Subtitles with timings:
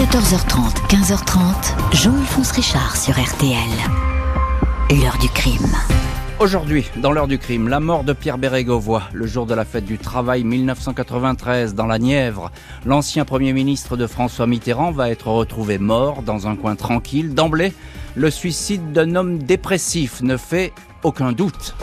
[0.00, 3.52] 14h30, 15h30, Jean-Alphonse Richard sur RTL.
[4.90, 5.76] L'heure du crime.
[6.38, 9.84] Aujourd'hui, dans l'heure du crime, la mort de Pierre Bérégovoy, le jour de la fête
[9.84, 12.50] du travail 1993 dans la Nièvre.
[12.86, 17.34] L'ancien Premier ministre de François Mitterrand va être retrouvé mort dans un coin tranquille.
[17.34, 17.74] D'emblée,
[18.14, 20.72] le suicide d'un homme dépressif ne fait
[21.02, 21.74] aucun doute.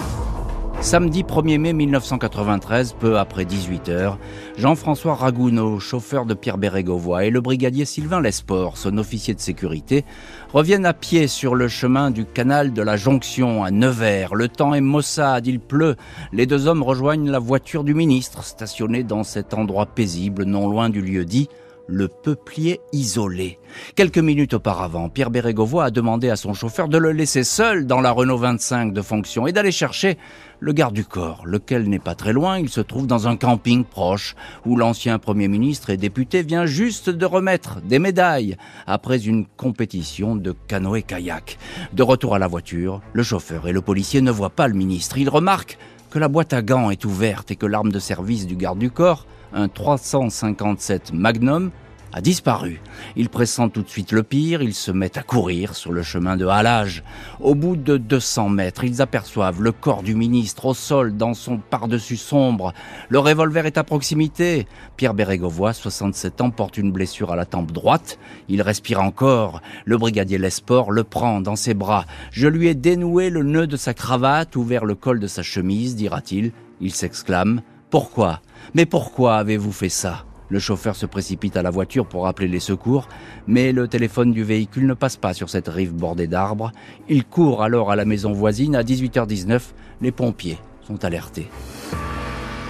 [0.80, 4.16] Samedi 1er mai 1993, peu après 18h,
[4.58, 10.06] Jean-François Ragounod, chauffeur de Pierre Bérégovoy, et le brigadier Sylvain Lesport, son officier de sécurité,
[10.54, 14.36] reviennent à pied sur le chemin du canal de la Jonction à Nevers.
[14.36, 15.96] Le temps est maussade, il pleut.
[16.32, 20.90] Les deux hommes rejoignent la voiture du ministre, stationnée dans cet endroit paisible, non loin
[20.90, 21.50] du lieu dit
[21.88, 23.60] le peuplier isolé.
[23.96, 28.02] Quelques minutes auparavant, Pierre Bérégovoy a demandé à son chauffeur de le laisser seul dans
[28.02, 30.18] la Renault 25 de fonction et d'aller chercher
[30.60, 33.84] le garde du corps, lequel n'est pas très loin, il se trouve dans un camping
[33.84, 39.46] proche, où l'ancien Premier ministre et député vient juste de remettre des médailles après une
[39.46, 41.58] compétition de canoë-kayak.
[41.94, 45.18] De retour à la voiture, le chauffeur et le policier ne voient pas le ministre.
[45.18, 45.78] Ils remarquent
[46.10, 48.90] que la boîte à gants est ouverte et que l'arme de service du garde du
[48.90, 51.72] corps, un 357 Magnum,
[52.14, 52.82] a disparu.
[53.16, 56.38] Ils pressentent tout de suite le pire, ils se mettent à courir sur le chemin
[56.38, 57.04] de halage.
[57.40, 61.58] Au bout de 200 mètres, ils aperçoivent le corps du ministre au sol dans son
[61.58, 62.74] par-dessus sombre.
[63.10, 64.68] Le revolver est à proximité.
[64.96, 68.18] Pierre Bérégovoy, 67 ans, porte une blessure à la tempe droite.
[68.48, 69.62] Il respire encore.
[69.86, 72.06] Le brigadier Lesport le prend dans ses bras.
[72.32, 75.96] Je lui ai dénoué le nœud de sa cravate, ouvert le col de sa chemise,
[75.96, 76.52] dira-t-il.
[76.80, 77.62] Il s'exclame.
[77.90, 78.42] Pourquoi?
[78.74, 80.26] Mais pourquoi avez-vous fait ça?
[80.50, 83.10] Le chauffeur se précipite à la voiture pour appeler les secours,
[83.48, 86.72] mais le téléphone du véhicule ne passe pas sur cette rive bordée d'arbres.
[87.10, 88.76] Il court alors à la maison voisine.
[88.76, 89.62] À 18h19,
[90.02, 91.50] les pompiers sont alertés.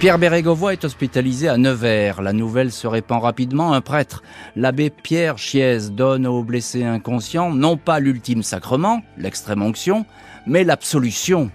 [0.00, 2.22] Pierre Bérégovoy est hospitalisé à Nevers.
[2.22, 3.72] La nouvelle se répand rapidement.
[3.72, 4.22] Un prêtre,
[4.54, 10.06] l'abbé Pierre Chiez, donne aux blessés inconscients non pas l'ultime sacrement, l'extrême onction,
[10.46, 11.50] mais l'absolution.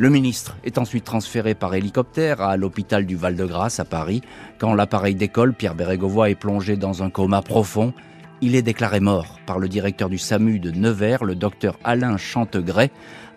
[0.00, 4.22] Le ministre est ensuite transféré par hélicoptère à l'hôpital du Val-de-Grâce à Paris.
[4.60, 7.92] Quand l'appareil décolle, Pierre Bérégovoy est plongé dans un coma profond.
[8.40, 12.92] Il est déclaré mort par le directeur du SAMU de Nevers, le docteur Alain Chantegray,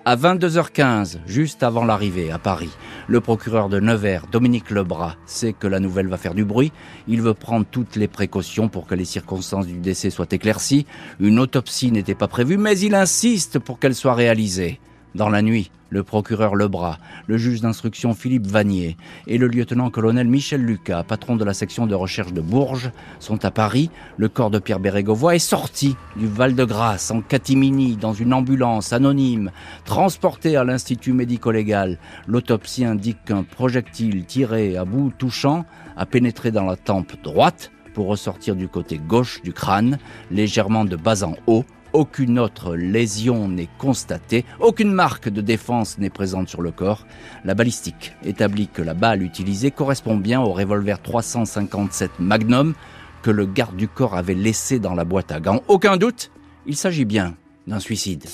[0.06, 2.69] à 22h15, juste avant l'arrivée à Paris.
[3.07, 6.72] Le procureur de Nevers, Dominique Lebras, sait que la nouvelle va faire du bruit.
[7.07, 10.86] Il veut prendre toutes les précautions pour que les circonstances du décès soient éclaircies.
[11.19, 14.80] Une autopsie n'était pas prévue, mais il insiste pour qu'elle soit réalisée.
[15.14, 18.96] Dans la nuit, le procureur Lebras, le juge d'instruction Philippe Vanier
[19.28, 23.52] et le lieutenant-colonel Michel Lucas, patron de la section de recherche de Bourges, sont à
[23.52, 23.90] Paris.
[24.16, 29.52] Le corps de Pierre Bérégovoy est sorti du Val-de-Grâce en catimini dans une ambulance anonyme,
[29.84, 32.00] transporté à l'Institut médico-légal.
[32.26, 35.66] L'autopsie indique qu'un projectile tiré à bout touchant
[35.98, 40.00] a pénétré dans la tempe droite pour ressortir du côté gauche du crâne,
[40.32, 46.09] légèrement de bas en haut, aucune autre lésion n'est constatée, aucune marque de défense n'est
[46.09, 47.06] présente sur le corps.
[47.46, 52.74] La balistique établit que la balle utilisée correspond bien au revolver 357 Magnum
[53.22, 55.62] que le garde du corps avait laissé dans la boîte à gants.
[55.68, 56.31] Aucun doute,
[56.66, 57.35] il s'agit bien
[57.68, 58.25] d'un suicide.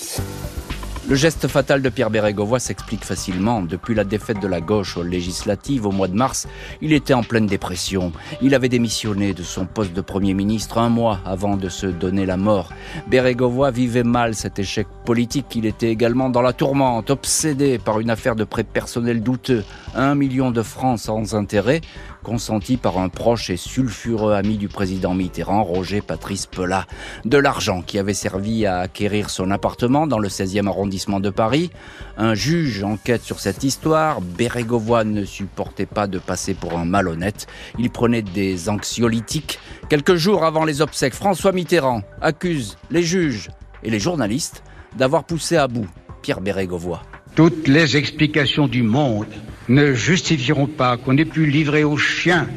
[1.10, 3.62] Le geste fatal de Pierre Bérégovoy s'explique facilement.
[3.62, 6.50] Depuis la défaite de la gauche aux législatives au mois de mars,
[6.82, 8.12] il était en pleine dépression.
[8.42, 12.26] Il avait démissionné de son poste de Premier ministre un mois avant de se donner
[12.26, 12.74] la mort.
[13.08, 15.56] Bérégovoy vivait mal cet échec politique.
[15.56, 19.64] Il était également dans la tourmente, obsédé par une affaire de prêt personnel douteux.
[19.96, 21.80] Un million de francs sans intérêt,
[22.24, 26.86] consenti par un proche et sulfureux ami du président Mitterrand, Roger Patrice Pelat.
[27.26, 31.72] De l'argent qui avait servi à acquérir son appartement dans le 16e arrondissement de Paris.
[32.18, 34.22] Un juge enquête sur cette histoire.
[34.22, 37.48] Bérégovoy ne supportait pas de passer pour un malhonnête.
[37.80, 39.60] Il prenait des anxiolytiques.
[39.90, 43.50] Quelques jours avant les obsèques, François Mitterrand accuse les juges
[43.84, 44.64] et les journalistes
[44.98, 45.88] d'avoir poussé à bout
[46.22, 47.02] Pierre Bérégovoy.
[47.36, 49.28] Toutes les explications du monde
[49.70, 52.48] ne justifieront pas qu'on ait pu livrer aux chiens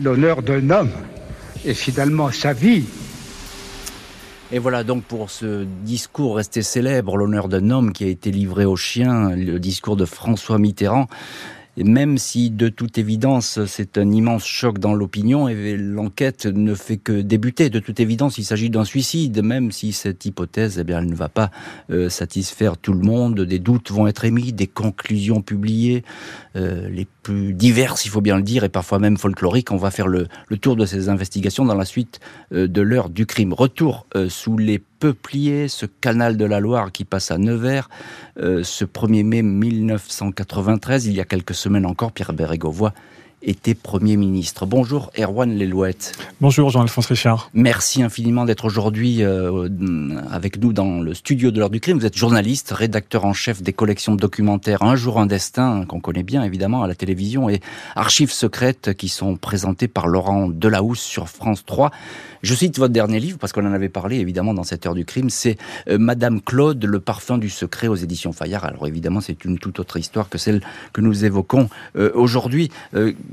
[0.00, 0.90] l'honneur d'un homme
[1.64, 2.84] et finalement sa vie.
[4.52, 8.64] Et voilà donc pour ce discours resté célèbre, l'honneur d'un homme qui a été livré
[8.64, 11.08] aux chiens, le discours de François Mitterrand.
[11.76, 16.96] Même si de toute évidence c'est un immense choc dans l'opinion et l'enquête ne fait
[16.96, 21.00] que débuter, de toute évidence il s'agit d'un suicide, même si cette hypothèse eh bien,
[21.00, 21.50] elle ne va pas
[21.90, 26.04] euh, satisfaire tout le monde, des doutes vont être émis, des conclusions publiées,
[26.56, 29.72] euh, les plus diverses il faut bien le dire et parfois même folkloriques.
[29.72, 30.28] On va faire le,
[30.60, 32.20] tour de ces investigations dans la suite
[32.52, 33.52] euh, de l'heure du crime.
[33.52, 37.90] Retour euh, sous les peupliers, ce canal de la Loire qui passe à Nevers,
[38.38, 42.92] euh, ce 1er mai 1993, il y a quelques semaines encore, Pierre Bérégovoy
[43.42, 44.66] était Premier ministre.
[44.66, 46.12] Bonjour Erwan Lelouette.
[46.40, 47.50] Bonjour Jean-Alphonse Richard.
[47.54, 49.68] Merci infiniment d'être aujourd'hui euh,
[50.30, 51.98] avec nous dans le studio de l'heure du crime.
[51.98, 56.00] Vous êtes journaliste, rédacteur en chef des collections de documentaires Un jour un destin, qu'on
[56.00, 57.60] connaît bien évidemment à la télévision, et
[57.94, 61.90] Archives secrètes qui sont présentées par Laurent Delahousse sur France 3.
[62.42, 65.04] Je cite votre dernier livre, parce qu'on en avait parlé évidemment dans cette heure du
[65.04, 65.56] crime, c'est
[65.88, 68.64] euh, Madame Claude, le parfum du secret aux éditions Fayard.
[68.64, 70.62] Alors évidemment, c'est une toute autre histoire que celle
[70.92, 72.70] que nous évoquons euh, aujourd'hui.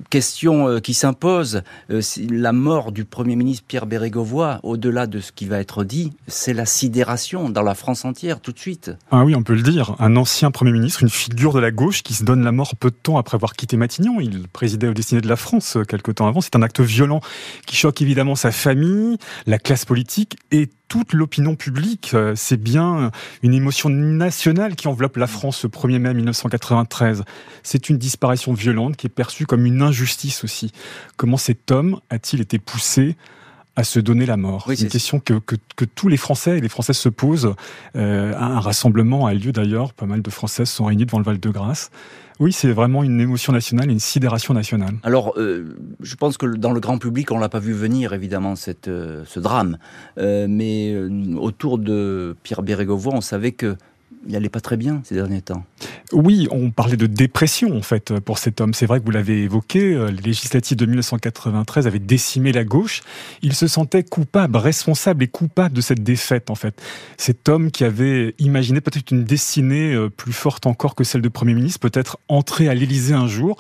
[0.04, 5.46] Euh, question qui s'impose, la mort du Premier ministre Pierre Bérégovoy, au-delà de ce qui
[5.46, 8.92] va être dit, c'est la sidération dans la France entière tout de suite.
[9.12, 9.96] Ah oui, on peut le dire.
[10.00, 12.90] Un ancien Premier ministre, une figure de la gauche qui se donne la mort peu
[12.90, 14.20] de temps après avoir quitté Matignon.
[14.20, 16.42] Il présidait au destiné de la France quelque temps avant.
[16.42, 17.22] C'est un acte violent
[17.66, 22.12] qui choque évidemment sa famille la classe politique et toute l'opinion publique.
[22.14, 23.10] Euh, c'est bien
[23.42, 27.24] une émotion nationale qui enveloppe la France ce 1er mai 1993.
[27.64, 30.72] C'est une disparition violente qui est perçue comme une injustice aussi.
[31.18, 33.18] Comment cet homme a-t-il été poussé
[33.76, 35.34] à se donner la mort C'est une question que,
[35.96, 37.56] tous les Français et les Françaises se posent.
[37.96, 41.90] Euh, un rassemblement a lieu d'ailleurs, pas mal de Françaises sont réunies devant le Val-de-Grâce.
[42.40, 44.96] Oui, c'est vraiment une émotion nationale une sidération nationale.
[45.04, 48.56] Alors, euh, je pense que dans le grand public, on l'a pas vu venir, évidemment,
[48.56, 49.78] cette, euh, ce drame.
[50.18, 50.96] mais
[51.36, 53.76] autour de Pierre Bérégovoy, on savait que
[54.26, 55.64] il n'allait pas très bien ces derniers temps.
[56.12, 58.74] Oui, on parlait de dépression en fait pour cet homme.
[58.74, 63.02] C'est vrai que vous l'avez évoqué, euh, les législatives de 1993 avaient décimé la gauche.
[63.42, 66.82] Il se sentait coupable, responsable et coupable de cette défaite en fait.
[67.18, 71.30] Cet homme qui avait imaginé peut-être une destinée euh, plus forte encore que celle de
[71.30, 73.58] Premier ministre, peut-être entrer à l'Élysée un jour,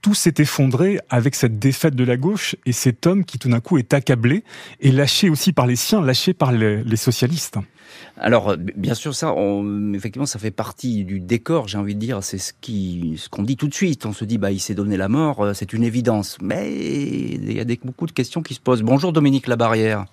[0.00, 3.60] tout s'est effondré avec cette défaite de la gauche et cet homme qui tout d'un
[3.60, 4.44] coup est accablé
[4.80, 7.58] et lâché aussi par les siens, lâché par les, socialistes.
[8.16, 9.34] Alors, bien sûr, ça,
[9.94, 12.22] effectivement, ça fait partie du décor, j'ai envie de dire.
[12.22, 12.52] C'est ce
[13.28, 14.06] qu'on dit tout de suite.
[14.06, 16.38] On se dit, bah, il s'est donné la mort, euh, c'est une évidence.
[16.42, 18.82] Mais il y a beaucoup de questions qui se posent.
[18.82, 20.06] Bonjour Dominique Labarrière.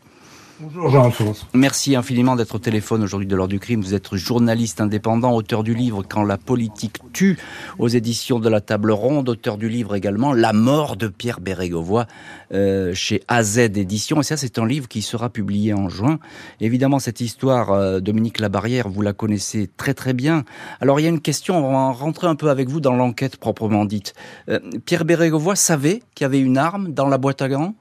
[1.53, 3.81] Merci infiniment d'être au téléphone aujourd'hui de l'heure du crime.
[3.81, 7.37] Vous êtes journaliste indépendant, auteur du livre Quand la politique tue
[7.77, 12.05] aux éditions de la Table Ronde, auteur du livre également La mort de Pierre Bérégovoy
[12.53, 14.21] euh, chez AZ Éditions.
[14.21, 16.19] Et ça, c'est un livre qui sera publié en juin.
[16.61, 20.45] Évidemment, cette histoire, euh, Dominique Labarrière, vous la connaissez très très bien.
[20.79, 23.35] Alors, il y a une question, on va rentrer un peu avec vous dans l'enquête
[23.35, 24.13] proprement dite.
[24.47, 27.75] Euh, Pierre Bérégovoy savait qu'il y avait une arme dans la boîte à gants?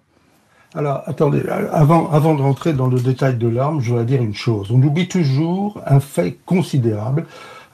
[0.76, 1.42] Alors, attendez,
[1.72, 4.72] avant, avant de rentrer dans le détail de l'arme, je voudrais dire une chose.
[4.72, 7.26] On oublie toujours un fait considérable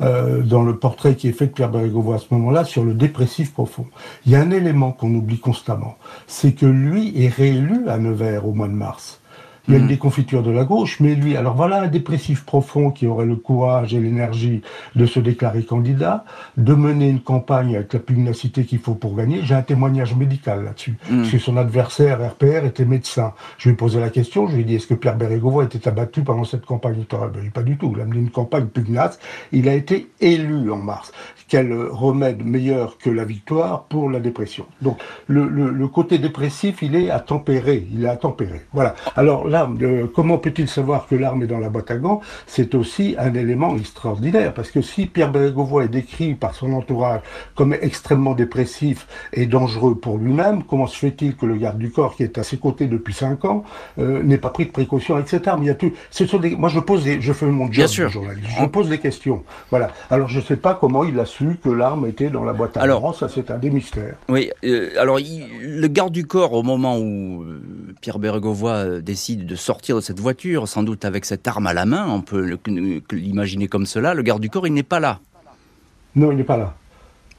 [0.02, 2.92] euh, dans le portrait qui est fait de Pierre Bérégovoy à ce moment-là sur le
[2.92, 3.86] dépressif profond.
[4.26, 8.46] Il y a un élément qu'on oublie constamment, c'est que lui est réélu à Nevers
[8.46, 9.19] au mois de mars.
[9.70, 9.88] Il y a une mm.
[9.88, 13.94] déconfiture de la gauche, mais lui, alors voilà un dépressif profond qui aurait le courage
[13.94, 14.62] et l'énergie
[14.96, 16.24] de se déclarer candidat,
[16.56, 19.42] de mener une campagne avec la pugnacité qu'il faut pour gagner.
[19.44, 21.18] J'ai un témoignage médical là-dessus, mm.
[21.18, 23.32] parce que son adversaire RPR était médecin.
[23.58, 25.86] Je lui ai posé la question, je lui ai dit est-ce que Pierre Bérégovoy était
[25.86, 27.92] abattu pendant cette campagne Il pas du tout.
[27.94, 29.18] Il a mené une campagne pugnace.
[29.52, 31.12] Il a été élu en mars.
[31.48, 34.66] Quel remède meilleur que la victoire pour la dépression?
[34.82, 37.86] Donc le, le, le côté dépressif, il est à tempérer.
[37.92, 38.62] Il est à tempérer.
[38.72, 38.94] Voilà.
[39.16, 39.59] Alors là,
[40.14, 42.20] comment peut-il savoir que l'arme est dans la boîte à gants?
[42.46, 47.20] C'est aussi un élément extraordinaire, parce que si Pierre Bérégovoy est décrit par son entourage
[47.54, 52.16] comme extrêmement dépressif et dangereux pour lui-même, comment se fait-il que le garde du corps,
[52.16, 53.64] qui est à ses côtés depuis cinq ans,
[53.98, 55.62] euh, n'ait pas pris de précautions avec cette arme?
[55.62, 55.92] Il y a tout.
[56.10, 56.56] Ce sont des...
[56.56, 57.20] Moi, je pose des...
[57.20, 58.48] je fais mon job de journaliste.
[58.60, 59.42] Je pose des questions.
[59.70, 59.90] Voilà.
[60.10, 62.76] Alors, je ne sais pas comment il a su que l'arme était dans la boîte
[62.76, 63.12] à gants.
[63.12, 64.16] Ça, c'est un des mystères.
[64.28, 64.50] Oui.
[64.64, 67.62] Euh, alors, le garde du corps, au moment où euh,
[68.00, 71.86] Pierre Bérégovoy décide de sortir de cette voiture, sans doute avec cette arme à la
[71.86, 72.58] main, on peut
[73.12, 75.20] l'imaginer comme cela, le garde du corps, il n'est pas là.
[76.14, 76.74] Non, il n'est pas là.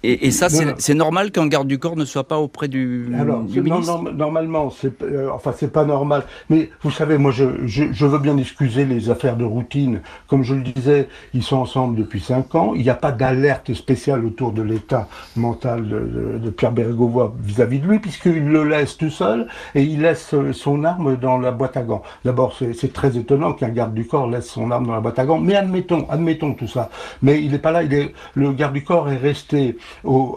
[0.04, 4.02] Et, ça, c'est normal qu'un garde du corps ne soit pas auprès du, Alors, ministre
[4.02, 6.24] non, Normalement, c'est euh, enfin c'est pas normal.
[6.50, 10.02] Mais vous savez, moi, je, je, veux bien excuser les affaires de routine.
[10.28, 12.74] Comme je le disais, ils sont ensemble depuis cinq ans.
[12.76, 17.80] Il n'y a pas d'alerte spéciale autour de l'état mental de, de, Pierre Bérégovoy vis-à-vis
[17.80, 21.78] de lui, puisqu'il le laisse tout seul et il laisse son arme dans la boîte
[21.78, 22.02] à gants.
[22.26, 25.26] D'abord, c'est très étonnant qu'un garde du corps laisse son arme dans la boîte à
[25.26, 25.40] gants.
[25.40, 26.90] Mais admettons, admettons tout ça.
[27.22, 27.84] Mais il n'est pas là.
[27.84, 29.78] Il est, le garde du corps est resté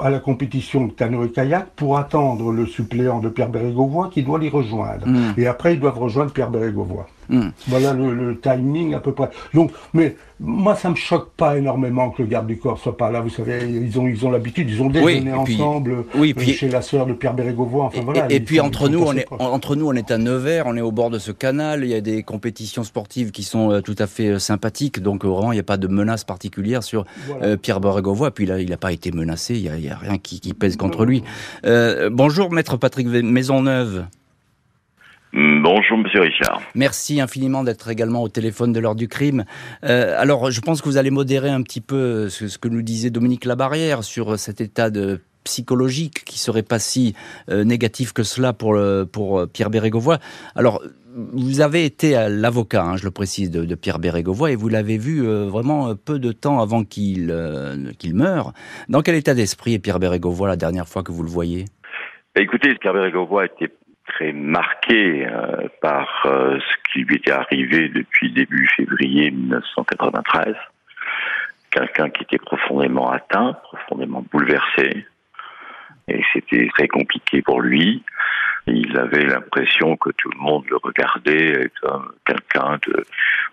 [0.03, 4.39] à la compétition de canoë kayak pour attendre le suppléant de Pierre Bérégovoy qui doit
[4.39, 5.07] l'y rejoindre.
[5.07, 5.35] Mm.
[5.37, 7.05] Et après, ils doivent rejoindre Pierre Bérégovoy.
[7.29, 7.49] Hmm.
[7.69, 9.31] Voilà le, timing à peu près.
[9.53, 13.11] Donc, mais moi, ça me choque pas énormément que le garde du corps soit pas
[13.11, 13.21] là.
[13.21, 16.83] Vous savez, ils ont ils ont l'habitude, ils ont déjeuné ensemble oui, puis, chez la
[16.83, 17.85] sœur de Pierre Bérégovoy.
[17.85, 20.67] Enfin, et, voilà, et, puis entre nous, on est entre nous, on est à Nevers,
[20.67, 21.85] on est au bord de ce canal.
[21.85, 25.01] Il y a des compétitions sportives qui sont euh, tout à fait euh, sympathiques.
[25.01, 27.05] Donc vraiment, il n'y a pas de menace particulière sur
[27.43, 28.31] euh, Pierre Bérégovoy.
[28.31, 29.55] Puis là, il n'a pas été menacé.
[29.55, 31.23] Il n'y a, a, rien qui, qui pèse contre lui.
[32.11, 34.07] bonjour, maître Patrick Maisonneuve.
[35.35, 36.63] Mm, bonjour Monsieur Richard.
[36.77, 39.45] Merci infiniment d'être également au téléphone de l'heure du crime.
[39.83, 43.11] Euh, alors je pense que vous allez modérer un petit peu ce, que nous disait
[43.11, 47.17] Dominique Labarrière sur cet état de psychologique qui serait pas si
[47.51, 48.79] euh, négatif que cela pour,
[49.11, 50.19] pour Pierre Bérégovoy.
[50.55, 50.81] Alors
[51.17, 55.27] vous avez été l'avocat, hein, je le précise, de, Pierre Bérégovoy et vous l'avez vu
[55.27, 57.35] euh, vraiment peu de temps avant qu'il
[57.99, 58.53] qu'il meure.
[58.89, 61.65] Dans quel état d'esprit est Pierre Bérégovoy la dernière fois que vous le voyez?
[62.37, 63.73] Écoutez, Pierre Bérégovoy était
[64.07, 70.55] très marqué euh, par euh, ce qui lui était arrivé depuis début février 1993.
[71.71, 75.07] Quelqu'un qui était profondément atteint, profondément bouleversé.
[76.07, 78.03] Et c'était très compliqué pour lui.
[78.67, 83.05] Il avait l'impression que tout le monde le regardait comme quelqu'un de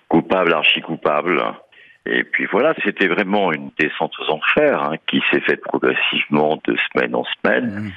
[0.08, 1.42] coupable, archi-coupable.
[2.06, 6.76] Et puis voilà, c'était vraiment une descente aux enfers hein, qui s'est faite progressivement de
[6.92, 7.86] semaine en semaine.
[7.86, 7.92] Mmh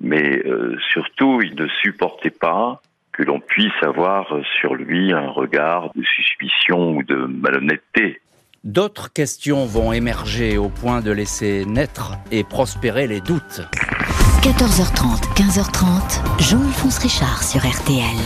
[0.00, 2.80] mais euh, surtout, il ne supportait pas
[3.12, 4.26] que l'on puisse avoir
[4.60, 8.20] sur lui un regard de suspicion ou de malhonnêteté.
[8.62, 13.62] D'autres questions vont émerger au point de laisser naître et prospérer les doutes.
[14.42, 18.16] 14h30, 15h30, Jean-Alphonse Richard sur RTL.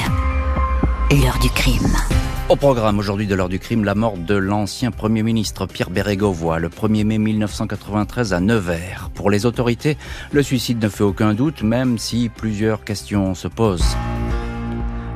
[1.12, 2.29] L'heure du crime.
[2.50, 6.58] Au programme aujourd'hui de l'heure du crime, la mort de l'ancien Premier ministre Pierre Bérégovoy
[6.58, 9.08] le 1er mai 1993 à Nevers.
[9.14, 9.96] Pour les autorités,
[10.32, 13.96] le suicide ne fait aucun doute, même si plusieurs questions se posent.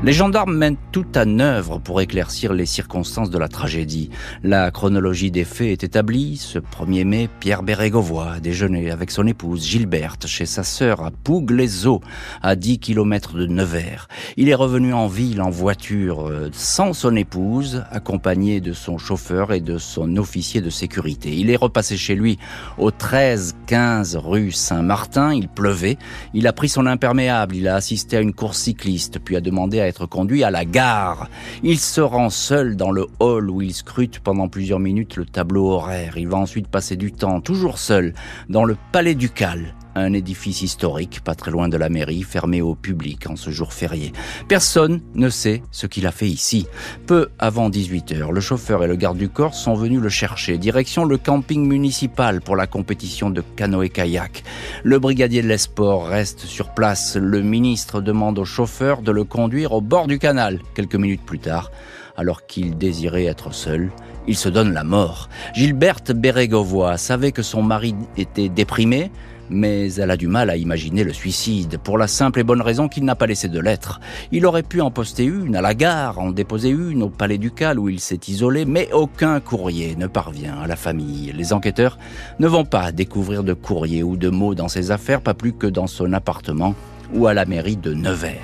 [0.04, 4.10] Les gendarmes mènent tout en œuvre pour éclaircir les circonstances de la tragédie.
[4.42, 6.36] La chronologie des faits est établie.
[6.36, 11.10] Ce 1er mai, Pierre Bérégovoy a déjeuné avec son épouse Gilberte chez sa sœur à
[11.10, 12.02] Pougue-les-Eaux,
[12.42, 14.08] à 10 km de Nevers.
[14.36, 19.54] Il est revenu en ville en voiture euh, sans son épouse, accompagné de son chauffeur
[19.54, 21.34] et de son officier de sécurité.
[21.34, 22.38] Il est repassé chez lui
[22.76, 25.32] au 13-15 rue Saint-Martin.
[25.32, 25.96] Il pleuvait.
[26.34, 27.56] Il a pris son imperméable.
[27.56, 30.64] Il a assisté à une course cycliste, puis a demandé à être conduit à la
[30.64, 31.28] gare.
[31.62, 35.70] Il se rend seul dans le hall où il scrute pendant plusieurs minutes le tableau
[35.70, 36.16] horaire.
[36.16, 38.14] Il va ensuite passer du temps, toujours seul,
[38.48, 42.74] dans le palais ducal un édifice historique pas très loin de la mairie, fermé au
[42.74, 44.12] public en ce jour férié.
[44.48, 46.66] Personne ne sait ce qu'il a fait ici.
[47.06, 50.58] Peu avant 18 heures, le chauffeur et le garde du corps sont venus le chercher,
[50.58, 54.42] direction le camping municipal pour la compétition de canoë-kayak.
[54.82, 57.16] Le brigadier de l'Esport reste sur place.
[57.16, 60.60] Le ministre demande au chauffeur de le conduire au bord du canal.
[60.74, 61.70] Quelques minutes plus tard,
[62.16, 63.90] alors qu'il désirait être seul,
[64.26, 65.28] il se donne la mort.
[65.54, 69.10] Gilberte Bérégovoy savait que son mari était déprimé,
[69.50, 72.88] mais elle a du mal à imaginer le suicide, pour la simple et bonne raison
[72.88, 74.00] qu'il n'a pas laissé de lettres.
[74.32, 77.78] Il aurait pu en poster une à la gare, en déposer une au palais ducal
[77.78, 81.32] où il s'est isolé, mais aucun courrier ne parvient à la famille.
[81.36, 81.98] Les enquêteurs
[82.38, 85.66] ne vont pas découvrir de courrier ou de mots dans ses affaires, pas plus que
[85.66, 86.74] dans son appartement
[87.12, 88.40] ou à la mairie de Nevers.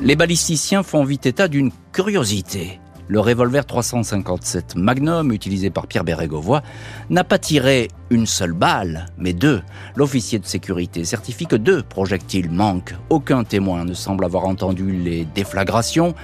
[0.00, 6.62] Les balisticiens font vite état d'une curiosité le revolver 357 Magnum utilisé par Pierre Bérégovoy
[7.10, 9.62] n'a pas tiré une seule balle, mais deux.
[9.96, 12.94] L'officier de sécurité certifie que deux projectiles manquent.
[13.10, 16.14] Aucun témoin ne semble avoir entendu les déflagrations.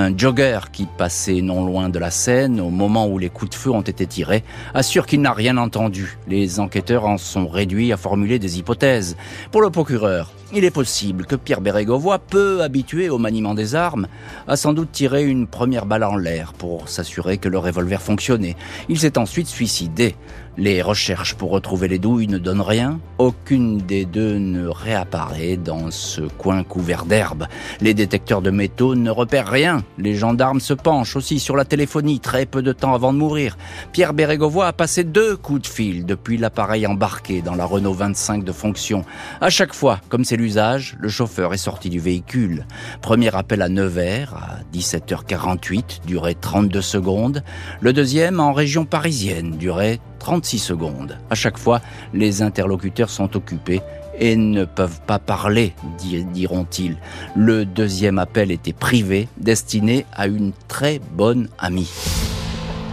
[0.00, 3.54] Un jogger qui passait non loin de la scène au moment où les coups de
[3.54, 6.16] feu ont été tirés assure qu'il n'a rien entendu.
[6.26, 9.18] Les enquêteurs en sont réduits à formuler des hypothèses.
[9.52, 14.08] Pour le procureur, il est possible que Pierre Bérégovoy, peu habitué au maniement des armes,
[14.48, 18.56] a sans doute tiré une première balle en l'air pour s'assurer que le revolver fonctionnait.
[18.88, 20.16] Il s'est ensuite suicidé.
[20.60, 23.00] Les recherches pour retrouver les douilles ne donnent rien.
[23.16, 27.46] Aucune des deux ne réapparaît dans ce coin couvert d'herbe.
[27.80, 29.82] Les détecteurs de métaux ne repèrent rien.
[29.96, 33.56] Les gendarmes se penchent aussi sur la téléphonie très peu de temps avant de mourir.
[33.92, 38.44] Pierre Bérégovoy a passé deux coups de fil depuis l'appareil embarqué dans la Renault 25
[38.44, 39.02] de fonction.
[39.40, 42.66] À chaque fois, comme c'est l'usage, le chauffeur est sorti du véhicule.
[43.00, 47.42] Premier appel à Nevers à 17h48, durée 32 secondes.
[47.80, 51.18] Le deuxième en région parisienne, durée 36 secondes.
[51.30, 51.80] À chaque fois,
[52.14, 53.80] les interlocuteurs sont occupés
[54.20, 55.74] et ne peuvent pas parler,
[56.32, 56.96] diront-ils.
[57.34, 61.90] Le deuxième appel était privé, destiné à une très bonne amie.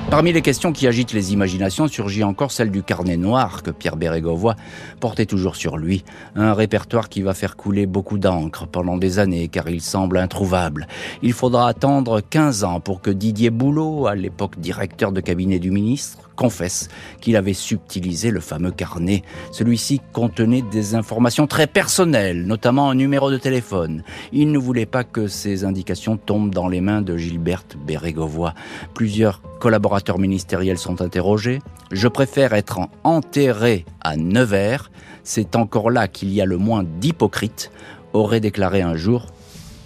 [0.09, 3.97] Parmi les questions qui agitent les imaginations surgit encore celle du carnet noir que Pierre
[3.97, 4.55] Bérégovoy
[5.01, 6.05] portait toujours sur lui.
[6.33, 10.87] Un répertoire qui va faire couler beaucoup d'encre pendant des années car il semble introuvable.
[11.23, 15.71] Il faudra attendre 15 ans pour que Didier Boulot, à l'époque directeur de cabinet du
[15.71, 16.87] ministre, confesse
[17.19, 19.23] qu'il avait subtilisé le fameux carnet.
[19.51, 24.03] Celui-ci contenait des informations très personnelles, notamment un numéro de téléphone.
[24.31, 28.53] Il ne voulait pas que ces indications tombent dans les mains de Gilberte Bérégovoy.
[28.93, 31.59] Plusieurs collaborateurs ministériels sont interrogés.
[31.91, 34.91] Je préfère être enterré à Nevers.
[35.23, 37.71] C'est encore là qu'il y a le moins d'hypocrites,
[38.13, 39.25] aurait déclaré un jour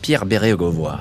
[0.02, 1.00] Pierre Bérégovoy.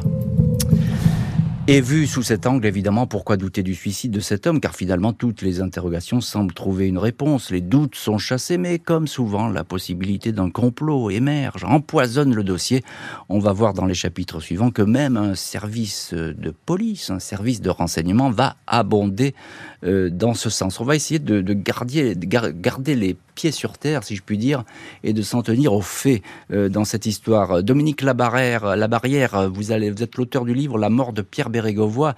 [1.73, 4.59] Et vu sous cet angle, évidemment, pourquoi douter du suicide de cet homme?
[4.59, 7.53] Car finalement, toutes les interrogations semblent trouver une réponse.
[7.53, 12.83] Les doutes sont chassés, mais comme souvent, la possibilité d'un complot émerge, empoisonne le dossier.
[13.29, 17.61] On va voir dans les chapitres suivants que même un service de police, un service
[17.61, 19.37] de renseignement va abonder
[19.83, 20.81] dans ce sens.
[20.81, 24.65] On va essayer de, garder, garder les pieds sur terre, si je puis dire,
[25.03, 26.23] et de s'en tenir aux faits
[26.53, 27.63] euh, dans cette histoire.
[27.63, 32.15] Dominique Labarrière, Labarrière vous, allez, vous êtes l'auteur du livre La mort de Pierre Bérégovoy,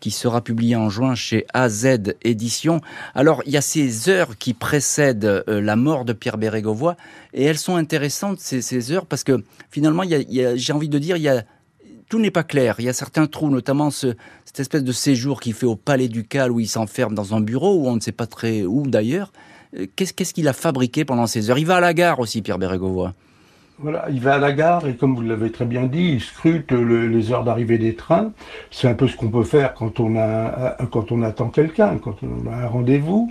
[0.00, 1.86] qui sera publié en juin chez AZ
[2.22, 2.80] Éditions.
[3.14, 6.96] Alors, il y a ces heures qui précèdent euh, la mort de Pierre Bérégovoy,
[7.32, 11.22] et elles sont intéressantes, ces, ces heures, parce que finalement, j'ai envie de dire, il
[11.22, 11.44] y a
[12.08, 12.76] tout n'est pas clair.
[12.78, 16.08] Il y a certains trous, notamment ce, cette espèce de séjour qu'il fait au Palais
[16.08, 18.86] du Cal où il s'enferme dans un bureau où on ne sait pas très où
[18.86, 19.32] d'ailleurs.
[19.76, 21.58] Euh, qu'est-ce qu'il a fabriqué pendant ces heures?
[21.58, 23.12] Il va à la gare aussi, Pierre Bérégovoy.
[23.78, 26.72] Voilà, il va à la gare et comme vous l'avez très bien dit, il scrute
[26.72, 28.32] les heures d'arrivée des trains.
[28.70, 32.54] C'est un peu ce qu'on peut faire quand on on attend quelqu'un, quand on a
[32.54, 33.30] un rendez-vous.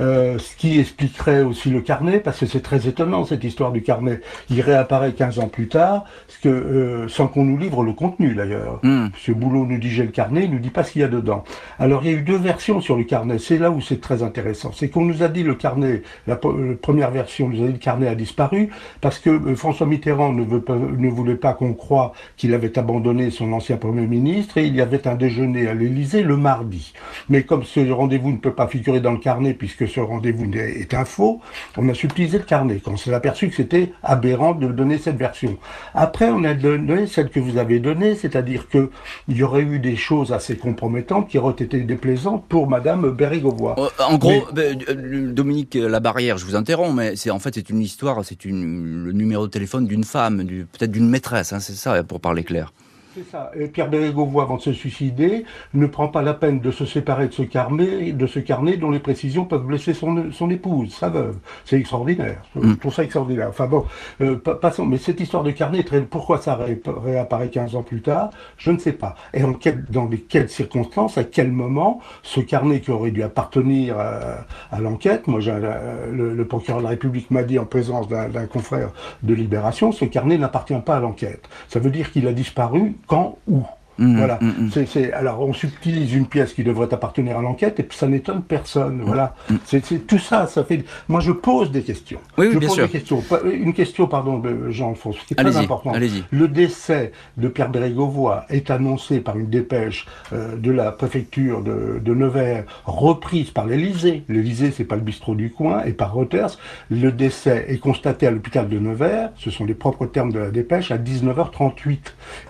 [0.00, 3.82] Euh, ce qui expliquerait aussi le carnet, parce que c'est très étonnant cette histoire du
[3.82, 4.20] carnet.
[4.48, 6.04] Il réapparaît 15 ans plus tard,
[6.42, 8.78] que, euh, sans qu'on nous livre le contenu d'ailleurs.
[8.84, 9.08] Mm.
[9.12, 11.08] Monsieur Boulot nous dit j'ai le carnet, il nous dit pas ce qu'il y a
[11.08, 11.42] dedans.
[11.78, 14.22] Alors il y a eu deux versions sur le carnet, c'est là où c'est très
[14.22, 14.70] intéressant.
[14.72, 18.06] C'est qu'on nous a dit le carnet, la, première version nous a dit le carnet
[18.06, 18.68] a disparu,
[19.00, 22.78] parce que euh, François Mitterrand ne, veut pas, ne voulait pas qu'on croie qu'il avait
[22.78, 26.92] abandonné son ancien Premier ministre, et il y avait un déjeuner à l'Élysée le mardi.
[27.28, 30.94] Mais comme ce rendez-vous ne peut pas figurer dans le carnet, puisque ce rendez-vous est
[30.94, 31.40] un faux,
[31.76, 32.80] on a subtilisé le carnet.
[32.84, 35.58] Quand on s'est aperçu que c'était aberrant de donner cette version.
[35.94, 38.88] Après, on a donné celle que vous avez donnée, c'est-à-dire qu'il
[39.28, 43.74] y aurait eu des choses assez compromettantes qui auraient été déplaisantes pour Madame Bérégovoy.
[43.78, 47.80] Euh, en gros, euh, Dominique Labarrière, je vous interromps, mais c'est en fait c'est une
[47.80, 52.20] histoire, c'est le numéro de téléphone d'une femme, peut-être d'une maîtresse, hein, c'est ça pour
[52.20, 52.72] parler clair.
[53.18, 53.50] C'est ça.
[53.58, 55.44] Et Pierre Bérégovoy, avant de se suicider,
[55.74, 58.90] ne prend pas la peine de se séparer de ce carnet, de ce carnet dont
[58.90, 61.36] les précisions peuvent blesser son, son épouse, sa veuve.
[61.64, 62.42] C'est extraordinaire.
[62.60, 63.48] Je trouve ça extraordinaire.
[63.48, 63.84] Enfin bon,
[64.20, 64.86] euh, passons.
[64.86, 66.58] Mais cette histoire de carnet, pourquoi ça
[67.04, 69.16] réapparaît 15 ans plus tard Je ne sais pas.
[69.34, 69.58] Et en
[69.90, 75.40] dans quelles circonstances, à quel moment, ce carnet qui aurait dû appartenir à, l'enquête, moi,
[75.40, 78.90] le, le, procureur de la République m'a dit en présence d'un confrère
[79.22, 81.48] de Libération, ce carnet n'appartient pas à l'enquête.
[81.68, 83.62] Ça veut dire qu'il a disparu quand, où.
[83.98, 84.38] Mmh, voilà.
[84.40, 84.86] Mmh, mmh.
[84.86, 89.02] C'est, alors on subtilise une pièce qui devrait appartenir à l'enquête et ça n'étonne personne.
[89.04, 89.34] Voilà.
[89.64, 90.46] C'est, tout ça.
[90.46, 90.84] Ça fait.
[91.08, 92.20] Moi, je pose des questions.
[92.36, 92.86] Oui, je bien pose sûr.
[92.86, 93.22] Des questions.
[93.44, 95.92] Une question, pardon, Jean-Alphonse, qui est très important.
[96.30, 102.00] Le décès de Pierre Bérégovoy est annoncé par une dépêche euh, de la préfecture de,
[102.02, 104.24] de Nevers, reprise par l'Élysée.
[104.28, 106.58] L'Élysée, c'est pas le bistrot du coin, et par Reuters.
[106.90, 109.30] Le décès est constaté à l'hôpital de Nevers.
[109.36, 111.98] Ce sont les propres termes de la dépêche à 19h38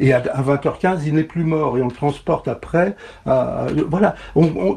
[0.01, 2.97] et à, à 20h15, il n'est plus mort et on le transporte après.
[3.25, 4.15] voilà,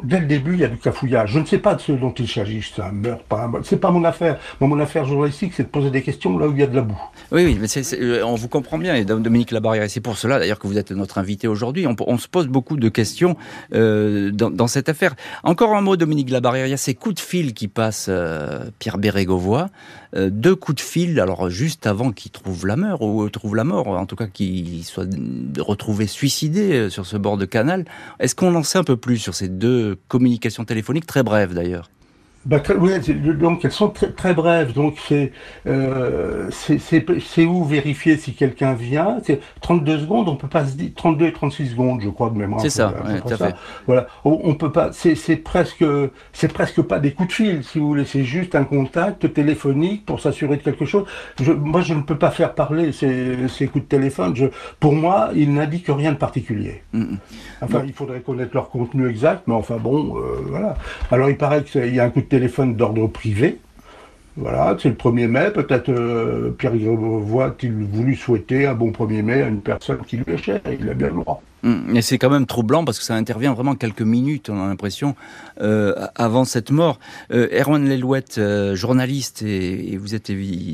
[0.04, 1.32] dès le début, il y a du cafouillage.
[1.32, 3.92] Je ne sais pas de ce dont il s'agit, c'est un meurtre, pas C'est pas
[3.92, 4.40] mon affaire.
[4.60, 6.82] mon affaire journalistique, c'est de poser des questions là où il y a de la
[6.82, 7.02] boue.
[7.32, 7.58] Oui,
[7.94, 10.92] euh, on vous comprend bien, et Dominique Labarrière, c'est pour cela d'ailleurs que vous êtes
[10.92, 11.86] notre invité aujourd'hui.
[11.88, 13.36] On, se pose beaucoup de questions
[13.74, 15.16] euh, dans, cette affaire.
[15.44, 18.66] Encore un mot, Dominique Labarrière, il y a ces coups de fil qui passent euh,
[18.80, 19.68] Pierre Bérégovoy.
[20.16, 23.88] deux coups de fil, alors juste avant qu'il trouve la mort, ou trouve la mort,
[23.88, 25.08] en tout cas qu'il soit
[25.60, 27.86] retrouvé suicidé euh, sur ce bord de canal.
[28.20, 31.90] Est-ce qu'on en sait un peu plus sur ces deux communications téléphoniques, très brèves d'ailleurs?
[32.44, 32.92] Bah, oui,
[33.40, 34.74] donc elles sont très, très brèves.
[34.74, 35.32] Donc c'est
[35.68, 39.18] euh, c'est où vérifier si quelqu'un vient?
[39.24, 40.28] C'est 32 secondes.
[40.28, 42.62] On peut pas se dire 32 et 36 secondes, je crois de mémoire.
[42.62, 43.56] C'est ça, ouais, tout à fait.
[43.86, 44.92] Voilà, on, peut pas.
[44.92, 45.86] C'est presque
[46.34, 48.06] c'est presque pas des coups de fil, si vous voulez.
[48.06, 51.06] C'est juste un contact téléphonique pour s'assurer de quelque chose.
[51.40, 54.36] Je, moi, je ne peux pas faire parler ces, ces coups de téléphone.
[54.36, 54.48] Je,
[54.80, 56.82] pour moi, ils n'indiquent rien de particulier.
[56.94, 57.18] Mm, mm.
[57.62, 60.76] Enfin, il faudrait connaître leur contenu exact, mais enfin bon, euh, voilà.
[61.12, 63.60] Alors, il paraît qu'il y a un coup de téléphone d'ordre privé.
[64.38, 65.52] Voilà, c'est le 1er mai.
[65.54, 70.34] Peut-être euh, Pierre Voit-il voulu souhaiter un bon 1er mai à une personne qui lui
[70.34, 70.62] est chère.
[70.80, 71.42] Il a bien le droit.
[71.64, 74.68] Hum, et c'est quand même troublant parce que ça intervient vraiment quelques minutes, on a
[74.68, 75.16] l'impression,
[75.62, 77.00] euh, avant cette mort.
[77.32, 80.32] Euh, Erwan Lelouette, euh, journaliste, et, vous êtes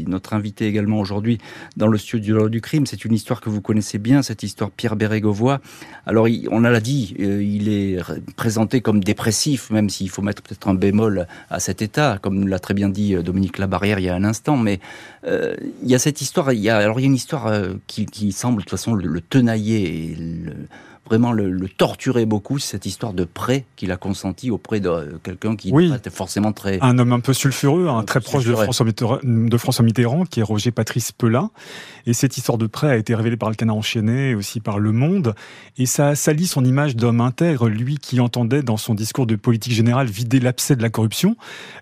[0.08, 1.39] notre invité également aujourd'hui
[1.76, 2.86] dans le studio du crime.
[2.86, 5.60] C'est une histoire que vous connaissez bien, cette histoire Pierre Bérégovoy.
[6.06, 8.00] Alors, on l'a dit, il est
[8.36, 12.60] présenté comme dépressif, même s'il faut mettre peut-être un bémol à cet état, comme l'a
[12.60, 14.56] très bien dit Dominique Labarrière il y a un instant.
[14.56, 14.80] Mais
[15.26, 17.52] il y a cette histoire, il y a, alors il y a une histoire
[17.88, 20.54] qui, qui semble de toute façon le, le tenailler et le,
[21.08, 25.56] vraiment le, torturer beaucoup, cette histoire de prêt qu'il a consenti auprès de euh, quelqu'un
[25.56, 26.80] qui était forcément très...
[26.82, 30.39] Un homme un peu sulfureux, un très proche de François, Mitterrand, de François, Mitterrand, qui
[30.39, 31.52] est Roger Patrice Pelin.
[32.06, 34.80] Et cette histoire de prêt a été révélée par le Canard enchaîné, et aussi par
[34.80, 35.36] Le Monde.
[35.78, 39.36] Et ça a sali son image d'homme intègre, lui qui entendait dans son discours de
[39.36, 41.38] politique générale vider l'abcès de la corruption.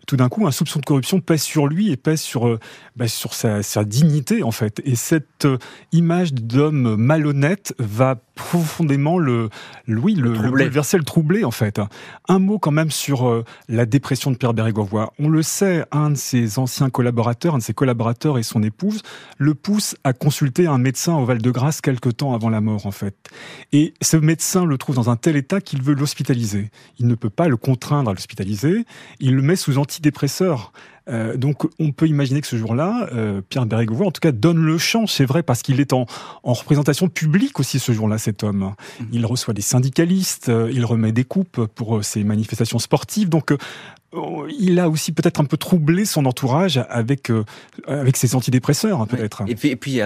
[0.08, 2.60] Tout d'un coup, un soupçon de corruption pèse sur lui et pèse sur, euh,
[2.96, 4.82] bah, sur sa, sa, dignité, en fait.
[4.86, 5.58] Et cette euh,
[5.92, 9.50] image d'homme malhonnête va profondément le,
[9.88, 11.80] oui, le, le, le troubler en fait.
[12.28, 15.10] Un mot quand même sur euh, la dépression de Pierre Bérégovoy.
[15.20, 19.02] On le sait, un de ses anciens collaborateurs, un de ses collaborateurs et son épouse
[19.38, 23.16] le poussent à consulter un médecin au Val-de-Grâce quelque temps avant la mort en fait.
[23.72, 26.70] Et ce médecin le trouve dans un tel état qu'il veut l'hospitaliser.
[27.00, 28.86] Il ne peut pas le contraindre à l'hospitaliser.
[29.20, 30.74] Il le met sous antidépresseur.
[31.08, 34.58] Euh, donc on peut imaginer que ce jour-là, euh, Pierre Bérégovoy, en tout cas, donne
[34.58, 36.06] le champ, c'est vrai, parce qu'il est en,
[36.44, 38.74] en, représentation publique aussi ce jour-là, cet homme.
[39.00, 39.04] Mmh.
[39.12, 43.30] Il reçoit des syndicalistes, euh, il remet des coupes pour ses manifestations sportives.
[43.30, 43.54] Donc
[44.60, 47.44] il a aussi peut-être un peu troublé son entourage avec, euh,
[47.88, 49.44] avec ses antidépresseurs, hein, peut-être.
[49.48, 50.00] Et puis, et puis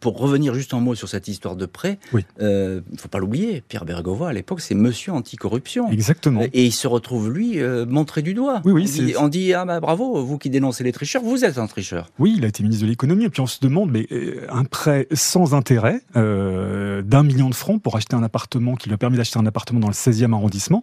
[0.00, 3.62] pour revenir juste en mot sur cette histoire de prêt, il ne faut pas l'oublier,
[3.66, 5.90] Pierre Bergovoy, à l'époque, c'est monsieur anticorruption.
[5.90, 6.42] Exactement.
[6.52, 8.62] Et il se retrouve, lui, euh, montré du doigt.
[8.64, 11.44] Oui, oui, on, dit, on dit, ah bah bravo, vous qui dénoncez les tricheurs, vous
[11.44, 12.08] êtes un tricheur.
[12.18, 14.64] Oui, il a été ministre de l'économie, et puis on se demande, mais euh, un
[14.64, 19.16] prêt sans intérêt d'un million de francs pour acheter un appartement qui lui a permis
[19.16, 20.82] d'acheter un appartement dans le 16e arrondissement,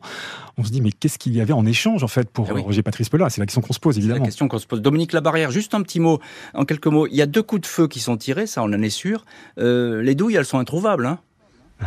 [0.57, 2.83] on se dit, mais qu'est-ce qu'il y avait en échange, en fait, pour ah Roger
[2.83, 4.19] Patrice Pelin C'est la question qu'on se pose, évidemment.
[4.19, 4.81] la question qu'on se pose.
[4.81, 6.19] Dominique Labarrière, juste un petit mot,
[6.55, 7.05] en quelques mots.
[7.07, 9.25] Il y a deux coups de feu qui sont tirés, ça, on en est sûr.
[9.59, 11.19] Euh, les douilles, elles sont introuvables, hein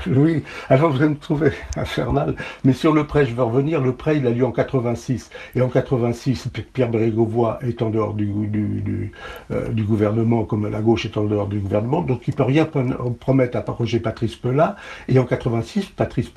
[0.07, 3.81] Oui, alors vous allez me trouver infernal, mais sur le prêt, je vais revenir.
[3.81, 5.31] Le prêt, il a lieu en 86.
[5.55, 9.13] Et en 86, Pierre Bérégovoy est en dehors du, du,
[9.51, 12.67] euh, du, gouvernement, comme la gauche est en dehors du gouvernement, donc il peut rien
[13.21, 14.75] promettre à Roger Patrice Pelin.
[15.09, 16.31] Et en 86, Patrice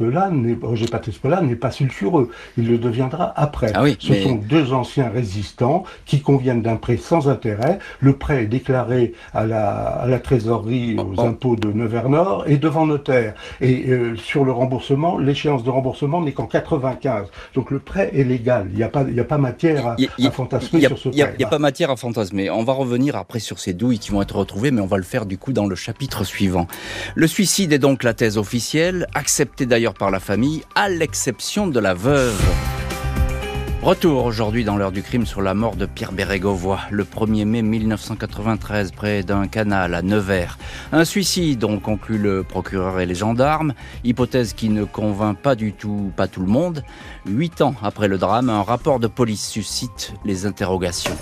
[0.61, 2.29] Roger Patrice Pelin n'est pas sulfureux.
[2.57, 3.71] Il le deviendra après.
[3.73, 7.79] Ah oui, Ce sont deux anciens résistants qui conviennent d'un prêt sans intérêt.
[7.99, 12.85] Le prêt est déclaré à la, à la trésorerie, aux impôts de Nevers-Nord et devant
[12.85, 13.33] notaire.
[13.61, 17.27] Et euh, sur le remboursement, l'échéance de remboursement n'est qu'en 95.
[17.55, 18.67] Donc le prêt est légal.
[18.71, 21.33] Il n'y a, pas, a pas matière à, fantasmer sur ce prêt.
[21.33, 22.49] Il n'y a, pas matière à fantasmer.
[22.49, 25.03] On va revenir après sur ces douilles qui vont être retrouvées, mais on va le
[25.03, 26.67] faire du coup dans le chapitre suivant.
[27.15, 31.79] Le suicide est donc la thèse officielle, acceptée d'ailleurs par la famille, à l'exception de
[31.79, 32.78] la veuve.
[33.81, 37.61] Retour aujourd'hui dans l'heure du crime sur la mort de Pierre Bérégovoy, le 1er mai
[37.61, 40.57] 1993, près d'un canal à Nevers.
[40.91, 45.71] Un suicide, ont conclut le procureur et les gendarmes, hypothèse qui ne convainc pas du
[45.71, 46.83] tout, pas tout le monde.
[47.25, 51.15] Huit ans après le drame, un rapport de police suscite les interrogations.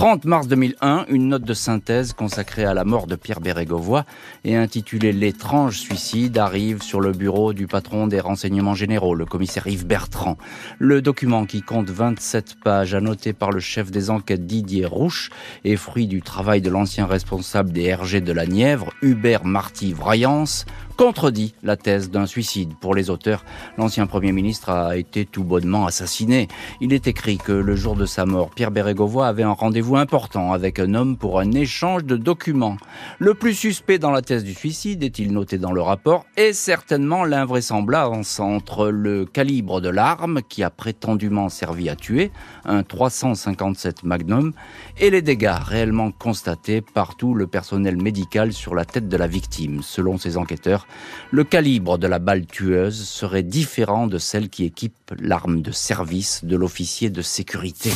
[0.00, 4.06] 30 mars 2001, une note de synthèse consacrée à la mort de Pierre Bérégovoy
[4.44, 9.66] et intitulée L'étrange suicide arrive sur le bureau du patron des renseignements généraux, le commissaire
[9.66, 10.38] Yves Bertrand.
[10.78, 15.28] Le document qui compte 27 pages, annoté par le chef des enquêtes Didier Rouche,
[15.66, 20.64] est fruit du travail de l'ancien responsable des RG de la Nièvre, Hubert Marty Vrayance,
[21.00, 22.74] contredit la thèse d'un suicide.
[22.78, 23.42] Pour les auteurs,
[23.78, 26.46] l'ancien Premier ministre a été tout bonnement assassiné.
[26.82, 30.52] Il est écrit que le jour de sa mort, Pierre Bérégovoy avait un rendez-vous important
[30.52, 32.76] avec un homme pour un échange de documents.
[33.18, 37.24] Le plus suspect dans la thèse du suicide, est-il noté dans le rapport, est certainement
[37.24, 42.30] l'invraisemblance entre le calibre de l'arme qui a prétendument servi à tuer,
[42.66, 44.52] un 357 Magnum,
[44.98, 49.26] et les dégâts réellement constatés par tout le personnel médical sur la tête de la
[49.26, 49.80] victime.
[49.82, 50.86] Selon ces enquêteurs,
[51.30, 56.44] le calibre de la balle tueuse serait différent de celle qui équipe l'arme de service
[56.44, 57.90] de l'officier de sécurité.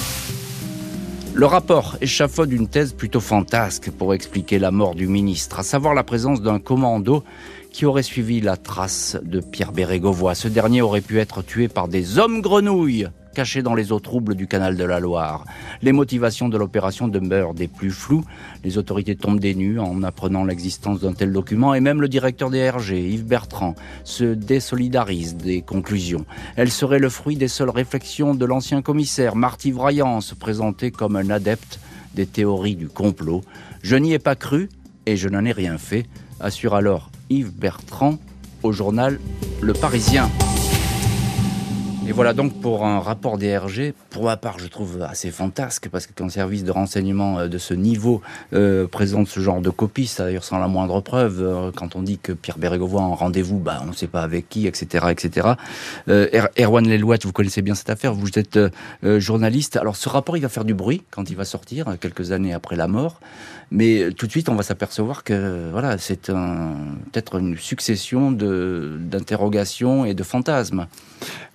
[1.35, 5.92] Le rapport échafaude une thèse plutôt fantasque pour expliquer la mort du ministre, à savoir
[5.92, 7.24] la présence d'un commando
[7.72, 10.37] qui aurait suivi la trace de Pierre Bérégovoy.
[10.37, 14.35] Ce dernier aurait pu être tué par des hommes grenouilles caché dans les eaux troubles
[14.35, 15.44] du canal de la Loire.
[15.83, 18.25] Les motivations de l'opération demeurent des plus floues.
[18.64, 22.49] Les autorités tombent des nues en apprenant l'existence d'un tel document et même le directeur
[22.49, 26.25] des RG, Yves Bertrand, se désolidarise des conclusions.
[26.57, 31.16] Elle serait le fruit des seules réflexions de l'ancien commissaire Marty Vraillant, se présentait comme
[31.16, 31.81] un adepte
[32.14, 33.42] des théories du complot.
[33.83, 34.68] Je n'y ai pas cru
[35.07, 36.07] et je n'en ai rien fait,
[36.40, 38.18] assure alors Yves Bertrand
[38.62, 39.18] au journal
[39.61, 40.31] Le Parisien.
[42.07, 46.07] Et voilà donc pour un rapport DRG, pour ma part je trouve assez fantasque, parce
[46.07, 48.21] qu'un service de renseignement euh, de ce niveau
[48.53, 52.03] euh, présente ce genre de copie, c'est d'ailleurs sans la moindre preuve, euh, quand on
[52.03, 55.07] dit que Pierre Bérégovoy en rendez-vous, bah, on ne sait pas avec qui, etc.
[55.11, 55.49] etc.
[56.07, 58.59] Er-, Erwan Lelouette, vous connaissez bien cette affaire, vous êtes
[59.03, 62.53] journaliste, alors ce rapport il va faire du bruit quand il va sortir, quelques années
[62.53, 63.19] après la mort,
[63.70, 70.14] mais tout de suite on va s'apercevoir que voilà, c'est peut-être une succession d'interrogations et
[70.14, 70.87] de fantasmes.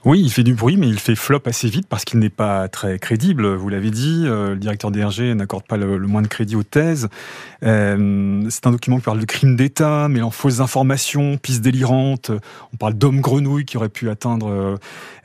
[0.06, 2.69] Oui, il fait du bruit, mais il fait flop assez vite parce qu'il n'est pas
[2.69, 3.54] très crédible.
[3.56, 7.10] Vous l'avez dit, euh, le directeur DRG n'accorde pas le, moins de crédit aux thèses.
[7.63, 12.32] Euh, c'est un document qui parle de crimes d'État, mêlant fausses informations, pistes délirantes.
[12.74, 14.50] On parle d'hommes grenouilles qui auraient pu atteindre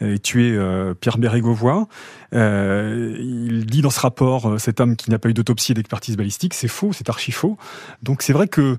[0.03, 0.59] euh, et tuer
[1.01, 1.87] Pierre Bérégovoy.
[2.35, 6.55] Il dit dans ce rapport, cet homme qui n'a pas eu d'autopsie et d'expertise balistique,
[6.55, 7.57] c'est faux, c'est archi faux.
[8.03, 8.77] Donc c'est vrai que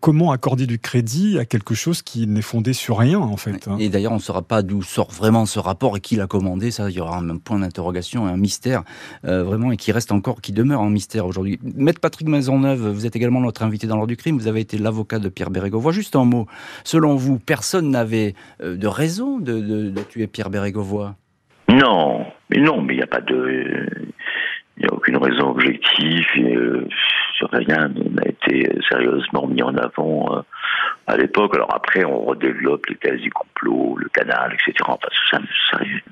[0.00, 3.68] comment accorder du crédit à quelque chose qui n'est fondé sur rien en fait.
[3.68, 3.76] Hein?
[3.78, 6.70] Et d'ailleurs, on ne saura pas d'où sort vraiment ce rapport et qui l'a commandé.
[6.70, 8.84] Ça, il y aura un point d'interrogation, un mystère
[9.24, 11.58] euh, vraiment et qui reste encore, qui demeure un mystère aujourd'hui.
[11.62, 14.38] Maître Patrick Maisonneuve, vous êtes également notre invité dans l'ordre du crime.
[14.38, 15.92] Vous avez été l'avocat de Pierre Bérégovoy.
[15.92, 16.46] Juste un mot.
[16.84, 21.14] Selon vous, personne n'avait euh, de raison de, tuer Pierre Bérégovoy?
[21.68, 23.86] Non, mais non, mais il n'y a pas de,
[24.76, 26.26] il n'y a aucune raison objective.
[26.36, 26.88] Et, euh,
[27.52, 30.44] rien n'a été sérieusement mis en avant
[31.08, 31.54] à l'époque.
[31.54, 34.74] Alors après, on redéveloppe les thèses du complot, le canal, etc.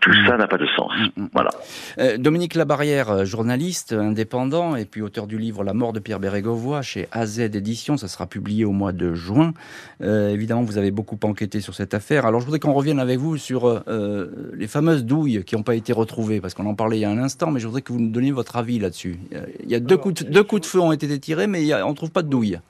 [0.01, 0.39] tout ça mm.
[0.39, 0.91] n'a pas de sens.
[1.17, 1.29] Mm, mm.
[1.35, 1.51] Voilà.
[1.99, 6.19] Euh, Dominique Labarrière, euh, journaliste indépendant et puis auteur du livre La mort de Pierre
[6.19, 9.53] Bérégovoy chez AZ Éditions, ça sera publié au mois de juin.
[10.01, 12.25] Euh, évidemment, vous avez beaucoup enquêté sur cette affaire.
[12.25, 13.83] Alors je voudrais qu'on revienne avec vous sur
[14.55, 17.11] les fameuses douilles qui n'ont pas été retrouvées, parce qu'on en parlait il y a
[17.11, 19.19] un instant, mais je voudrais que vous nous donniez votre avis là-dessus.
[19.63, 21.91] Il y a deux, coups de, deux coups de feu ont été tirés, mais on
[21.91, 22.61] ne trouve pas de douilles.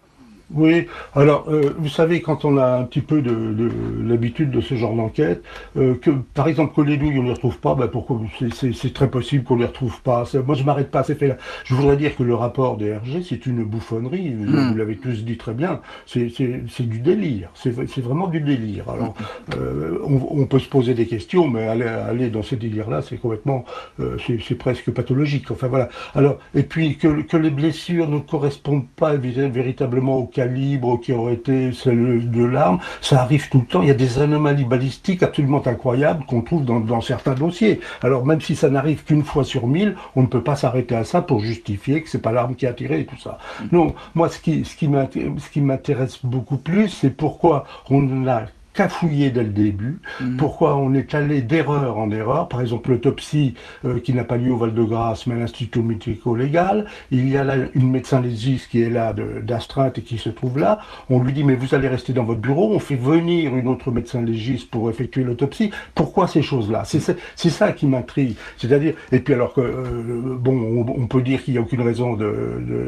[0.54, 3.68] Oui, alors euh, vous savez, quand on a un petit peu de, de
[4.04, 5.42] l'habitude de ce genre d'enquête,
[5.76, 8.20] euh, que par exemple que les douilles on ne les retrouve pas, ben pourquoi
[8.52, 10.22] c'est très possible qu'on les retrouve pas.
[10.46, 11.36] Moi je m'arrête pas à ces faits-là.
[11.64, 14.34] Je voudrais dire que le rapport des RG c'est une bouffonnerie.
[14.34, 14.78] Vous, hmm.
[14.78, 15.80] l'avez tous dit très bien.
[16.06, 17.50] C'est du délire.
[17.54, 18.88] C'est vraiment du délire.
[18.88, 19.14] Alors
[19.56, 23.16] euh, on, on, peut se poser des questions, mais aller, aller dans ce délire-là, c'est
[23.16, 23.64] complètement,
[23.98, 25.50] c'est presque pathologique.
[25.50, 25.88] Enfin voilà.
[26.14, 31.32] Alors et puis que, que les blessures ne correspondent pas véritablement au calibre qui aurait
[31.32, 33.80] été celle de l'arme, ça arrive tout le temps.
[33.80, 37.80] Il y a des anomalies balistiques absolument incroyables qu'on trouve dans, certains dossiers.
[38.02, 41.04] Alors même si ça n'arrive qu'une fois sur mille, on ne peut pas s'arrêter à
[41.04, 43.38] ça pour justifier que c'est pas l'arme qui a tiré et tout ça.
[43.72, 48.42] Non, moi ce qui, ce qui m'intéresse beaucoup plus, c'est pourquoi on a
[48.76, 49.98] cafouillé dès le début.
[50.20, 50.36] Mhm.
[50.36, 52.48] Pourquoi on est allé d'erreur en erreur?
[52.48, 56.86] Par exemple, l'autopsie euh, qui n'a pas lieu au Val-de-Grâce, mais à l'Institut médico-légal.
[57.10, 60.58] Il y a là une médecin légiste qui est là d'astreinte et qui se trouve
[60.58, 60.78] là.
[61.08, 62.72] On lui dit, mais vous allez rester dans votre bureau.
[62.72, 65.70] On fait venir une autre médecin légiste pour effectuer l'autopsie.
[65.94, 66.84] Pourquoi ces choses-là?
[66.84, 68.36] C'est ça qui m'intrigue.
[68.58, 72.16] C'est-à-dire, et puis alors que, euh, bon, on, peut dire qu'il n'y a aucune raison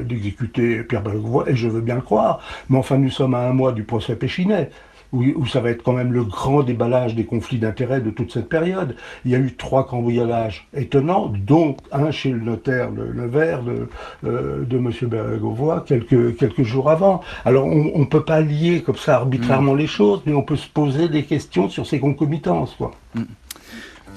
[0.05, 3.49] d'exécuter de, Pierre Bergois, et je veux bien le croire, mais enfin, nous sommes à
[3.49, 4.71] un mois du procès Péchinet
[5.13, 8.49] où, ça va être quand même le grand déballage des conflits d'intérêts de toute cette
[8.49, 8.97] période.
[9.25, 13.89] Il y a eu trois cambriolages étonnants, dont un chez le notaire Le, Vert de,
[14.25, 14.93] euh, de M.
[15.03, 17.21] Bergovoy quelques, quelques jours avant.
[17.45, 19.79] Alors on ne peut pas lier comme ça arbitrairement mm.
[19.79, 22.75] les choses, mais on peut se poser des questions sur ces concomitances.
[22.77, 22.93] Quoi.
[23.15, 23.23] Mm.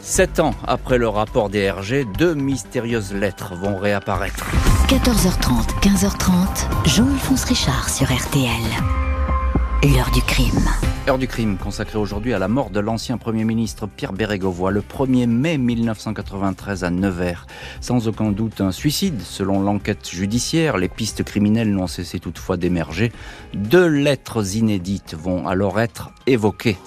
[0.02, 4.46] Sept ans après le rapport des RG, deux mystérieuses lettres vont réapparaître.
[4.88, 9.11] 14h30, 15h30, Jean-Alphonse Richard sur RTL.
[9.84, 10.70] L'heure du crime.
[11.08, 14.82] Heure du crime consacrée aujourd'hui à la mort de l'ancien Premier ministre Pierre Bérégovoy le
[14.82, 17.48] 1er mai 1993 à Nevers.
[17.80, 20.78] Sans aucun doute un suicide, selon l'enquête judiciaire.
[20.78, 23.12] Les pistes criminelles n'ont cessé toutefois d'émerger.
[23.56, 26.78] Deux lettres inédites vont alors être évoquées.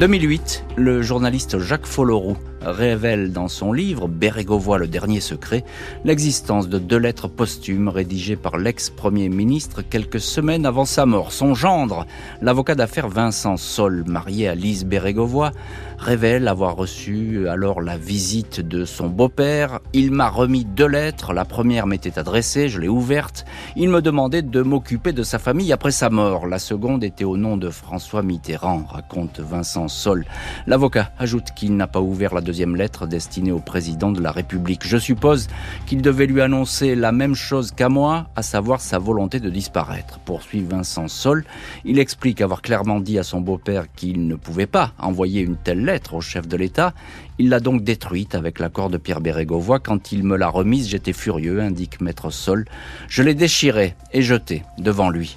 [0.00, 5.64] 2008, le journaliste Jacques Folloroux révèle dans son livre Bérégovoy le dernier secret
[6.04, 11.32] l'existence de deux lettres posthumes rédigées par l'ex-premier ministre quelques semaines avant sa mort.
[11.32, 12.06] Son gendre,
[12.40, 15.52] l'avocat d'affaires Vincent Sol, marié à Lise Bérégovoy,
[15.98, 19.80] révèle avoir reçu alors la visite de son beau-père.
[19.92, 21.34] Il m'a remis deux lettres.
[21.34, 23.44] La première m'était adressée, je l'ai ouverte.
[23.76, 26.46] Il me demandait de m'occuper de sa famille après sa mort.
[26.46, 30.24] La seconde était au nom de François Mitterrand, raconte Vincent Sol.
[30.70, 34.86] L'avocat ajoute qu'il n'a pas ouvert la deuxième lettre destinée au président de la République.
[34.86, 35.48] Je suppose
[35.84, 40.20] qu'il devait lui annoncer la même chose qu'à moi, à savoir sa volonté de disparaître.
[40.20, 41.44] Poursuit Vincent Sol.
[41.84, 45.84] Il explique avoir clairement dit à son beau-père qu'il ne pouvait pas envoyer une telle
[45.84, 46.94] lettre au chef de l'État.
[47.40, 49.80] Il l'a donc détruite avec l'accord de Pierre Bérégovoy.
[49.80, 52.64] Quand il me l'a remise, j'étais furieux, indique Maître Sol.
[53.08, 55.36] Je l'ai déchirée et jetée devant lui.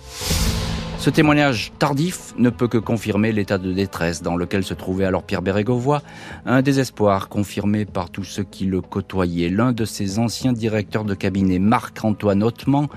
[1.03, 5.23] Ce témoignage tardif ne peut que confirmer l'état de détresse dans lequel se trouvait alors
[5.23, 6.01] Pierre Bérégovoy,
[6.45, 9.49] un désespoir confirmé par tous ceux qui le côtoyaient.
[9.49, 12.87] L'un de ses anciens directeurs de cabinet, Marc-Antoine Hautement,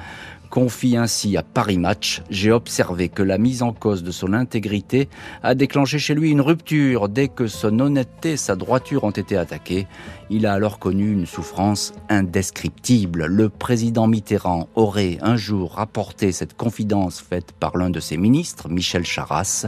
[0.57, 5.11] confie ainsi à Paris Match, j'ai observé que la mise en cause de son intégrité
[5.43, 9.37] a déclenché chez lui une rupture dès que son honnêteté et sa droiture ont été
[9.37, 9.87] attaquées.
[10.31, 13.27] Il a alors connu une souffrance indescriptible.
[13.27, 18.71] Le président Mitterrand aurait un jour rapporté cette confidence faite par l'un de ses ministres,
[18.71, 19.67] Michel Charras.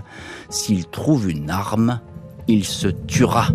[0.49, 2.01] S'il trouve une arme,
[2.47, 3.49] il se tuera.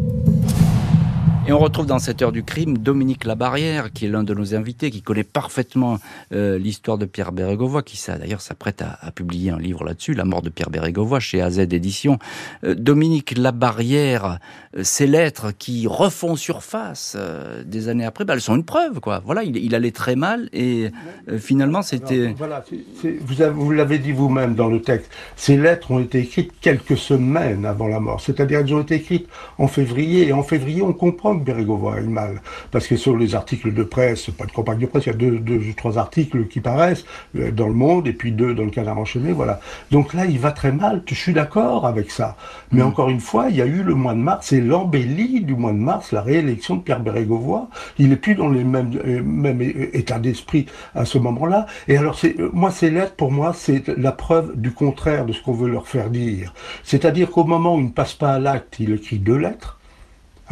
[1.45, 4.55] Et on retrouve dans cette heure du crime Dominique Labarrière, qui est l'un de nos
[4.55, 5.99] invités, qui connaît parfaitement
[6.31, 10.41] euh, l'histoire de Pierre Bérégovoy, qui d'ailleurs s'apprête à, publier un livre là-dessus, La mort
[10.41, 12.17] de Pierre Bérégovoy, chez AZ Éditions.
[12.63, 14.39] Euh, Dominique Labarrière,
[14.77, 17.17] euh, ces lettres qui refont surface
[17.65, 19.21] des années après, bah, elles sont une preuve, quoi.
[19.25, 20.91] Voilà, il, allait très mal et
[21.39, 22.33] finalement c'était.
[22.37, 22.63] Voilà,
[23.03, 25.11] vous, vous l'avez dit vous-même dans le texte.
[25.35, 29.27] Ces lettres ont été écrites quelques semaines avant la mort, c'est-à-dire elles ont été écrites
[29.57, 32.41] en février et en février on comprend que Bérégovoy mal.
[32.71, 35.15] Parce que sur les articles de presse, pas de campagne de presse, il y a
[35.15, 37.05] deux, deux trois articles qui paraissent
[37.37, 39.59] euh, dans le Monde et puis deux dans le Canard enchaîné, voilà.
[39.91, 41.03] Donc là, il va très mal.
[41.07, 42.35] Je suis d'accord avec ça.
[42.71, 42.87] Mais mm.
[42.87, 45.71] encore une fois, il y a eu le mois de mars et l'embellie du mois
[45.71, 47.67] de mars, la réélection de Pierre Bérégovoy.
[47.97, 50.65] Il n'est plus dans les mêmes, euh, mêmes état d'esprit
[50.95, 51.65] à ce moment-là.
[51.87, 55.33] Et alors, c'est, euh, moi, ces lettres, pour moi, c'est la preuve du contraire de
[55.33, 56.53] ce qu'on veut leur faire dire.
[56.83, 59.79] C'est-à-dire qu'au moment où il ne passe pas à l'acte, il écrit deux lettres.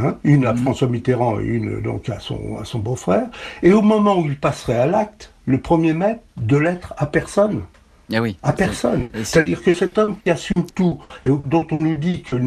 [0.04, 0.60] Hein, une à mhm.
[0.60, 3.28] François Mitterrand et une donc à son, à son beau-frère.
[3.62, 7.62] Et au moment où il passerait à l'acte, le 1er mai, de lettres à personne.
[8.14, 8.38] Ah oui.
[8.44, 9.08] À personne.
[9.24, 12.38] C'est-à-dire que cet homme qui assume tout, et dont on nous dit que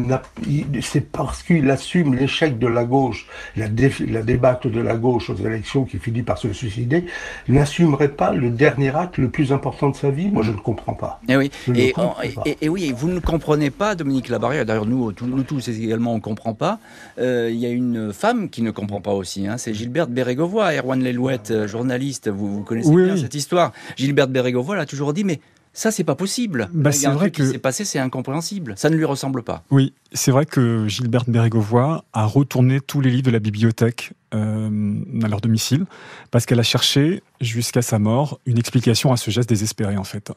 [0.81, 5.35] c'est parce qu'il assume l'échec de la gauche, la, la, débâcle de la gauche aux
[5.35, 7.05] élections qui finit par se suicider,
[7.47, 10.27] n'assumerait pas le dernier acte le plus important de sa vie?
[10.27, 11.19] Moi, je ne comprends pas.
[11.27, 11.51] Et oui,
[12.61, 16.21] et, oui, vous ne comprenez pas, Dominique Labarrière, d'ailleurs nous, nous tous également, on ne
[16.21, 16.79] comprend pas.
[17.19, 20.77] Euh, il y a une femme qui ne comprend pas aussi, hein, c'est Gilberte Bérégovoy,
[20.77, 23.71] Erwan Lelouette, euh, journaliste, vous, vous connaissez bien cette histoire.
[23.95, 25.39] Gilberte Bérégovoy l'a toujours dit, mais
[25.75, 26.69] ça, c'est pas possible.
[26.73, 28.75] Bah, c'est vrai que ce qui s'est passé, c'est incompréhensible.
[28.77, 29.61] Ça ne lui ressemble pas.
[29.71, 34.95] Oui, c'est vrai que Gilberte Bérégovoy a retourné tous les livres de la bibliothèque euh,
[35.21, 35.85] à leur domicile
[36.31, 40.31] parce qu'elle a cherché jusqu'à sa mort une explication à ce geste désespéré en fait.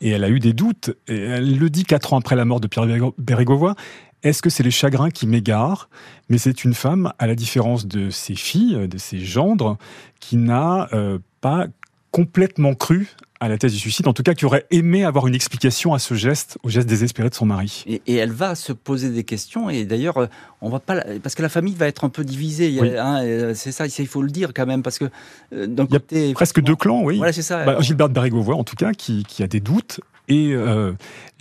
[0.00, 0.90] Et elle a eu des doutes.
[1.08, 2.86] Et elle le dit quatre ans après la mort de Pierre
[3.18, 3.74] Bérégovoy.
[4.22, 5.88] Est-ce que c'est les chagrins qui m'égarent
[6.28, 9.78] Mais c'est une femme, à la différence de ses filles, de ses gendres,
[10.20, 11.66] qui n'a euh, pas
[12.12, 13.08] complètement cru
[13.40, 15.98] à la thèse du suicide, en tout cas qui aurait aimé avoir une explication à
[15.98, 17.84] ce geste, au geste désespéré de son mari.
[17.86, 20.26] Et, elle va se poser des questions, et d'ailleurs, euh,
[20.62, 22.78] on va pas, parce que la famille va être un peu divisée.
[22.98, 25.06] Hein, euh, c'est ça, il faut le dire quand même, parce que
[25.52, 27.18] euh, d'un côté, presque deux clans, oui.
[27.18, 27.64] Voilà, c'est ça.
[27.64, 30.54] Bah, Gilbert en tout cas, qui, a des doutes, et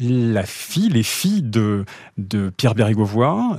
[0.01, 1.85] la fille, les filles de,
[2.17, 3.57] de Pierre Bérégovoy,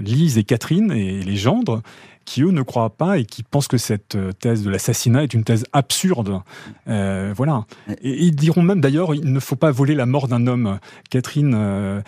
[0.00, 1.82] Lise et Catherine et les gendres,
[2.28, 5.32] qui eux ne croient pas et qui pensent que cette euh, thèse de l'assassinat est
[5.32, 6.42] une thèse absurde.
[6.86, 7.64] Euh, voilà.
[8.02, 10.78] Et ils diront même d'ailleurs, il ne faut pas voler la mort d'un homme.
[11.08, 12.02] Catherine, euh,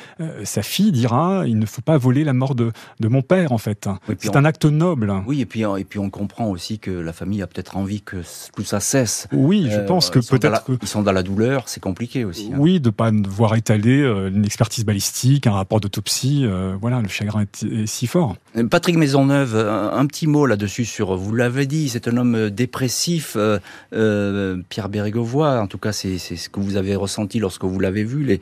[0.45, 3.57] sa fille, dira, il ne faut pas voler la mort de, de mon père en
[3.57, 3.89] fait.
[4.19, 5.11] c'est un acte noble.
[5.27, 8.19] Oui, et puis, et puis on comprend aussi que la famille a peut-être envie que
[8.55, 9.27] tout ça cesse.
[9.33, 10.65] Oui, je pense que peut-être...
[10.83, 12.51] Ils sont dans la douleur, c'est compliqué aussi.
[12.53, 12.59] Hein.
[12.59, 16.47] Oui, de ne pas voir étaler une expertise balistique, un rapport d'autopsie.
[16.79, 18.37] voilà, le chagrin est, si fort.
[18.71, 23.37] Patrick Maisonneuve, un petit mot là-dessus sur, vous l'avez dit, c'est un homme euh, dépressif,
[23.37, 23.59] euh,
[23.93, 28.03] euh, Pierre Bérégovoy, en tout cas c'est ce que vous avez ressenti lorsque vous l'avez
[28.03, 28.41] vu, les,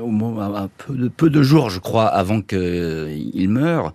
[0.00, 0.10] au
[1.16, 3.92] peu, de, jours je crois avant qu'il meure.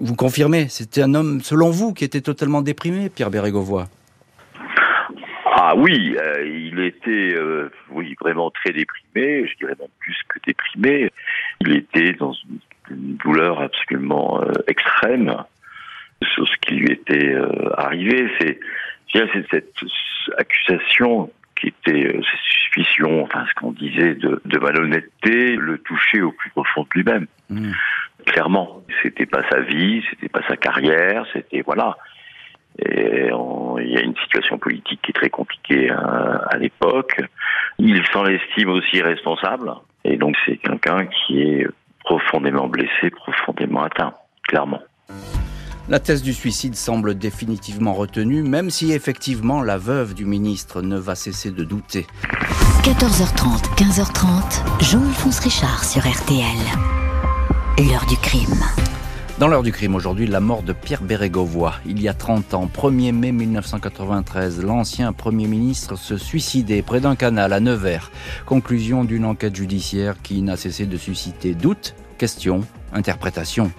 [0.00, 3.84] Vous confirmez, c'était un homme selon vous qui était totalement déprimé, Pierre Bérégovoy?
[5.56, 6.16] Ah oui,
[6.46, 7.36] il était
[7.90, 11.10] oui vraiment très déprimé, je dirais même plus que déprimé.
[11.60, 12.32] Il était dans
[12.90, 15.44] une douleur absolument extrême
[16.22, 18.30] sur ce qui lui était euh, arrivé.
[18.40, 18.58] C'est
[19.50, 19.80] cette
[20.38, 26.22] accusation qui était euh, ces suspicions, enfin ce qu'on disait de, de, malhonnêteté, le toucher
[26.22, 27.26] au plus profond de lui-même.
[27.48, 27.72] Mmh.
[28.26, 31.96] Clairement, c'était pas sa vie, c'était pas sa carrière, c'était voilà.
[32.78, 37.20] Et il y a une situation politique qui est très compliquée à, à l'époque.
[37.78, 39.72] Il s'en estime aussi responsable,
[40.04, 41.68] et donc c'est quelqu'un qui est
[42.04, 44.14] profondément blessé, profondément atteint,
[44.48, 44.82] clairement.
[45.90, 50.96] La thèse du suicide semble définitivement retenue, même si effectivement la veuve du ministre ne
[50.96, 52.06] va cesser de douter.
[52.84, 56.56] 14h30, 15h30, Jean-Alphonse Richard sur RTL.
[57.78, 58.64] L'heure du crime.
[59.38, 61.72] Dans l'heure du crime aujourd'hui, la mort de Pierre Bérégovoy.
[61.84, 67.14] Il y a 30 ans, 1er mai 1993, l'ancien Premier ministre se suicidait près d'un
[67.14, 68.10] canal à Nevers.
[68.46, 72.62] Conclusion d'une enquête judiciaire qui n'a cessé de susciter doutes, questions,
[72.94, 73.70] interprétations.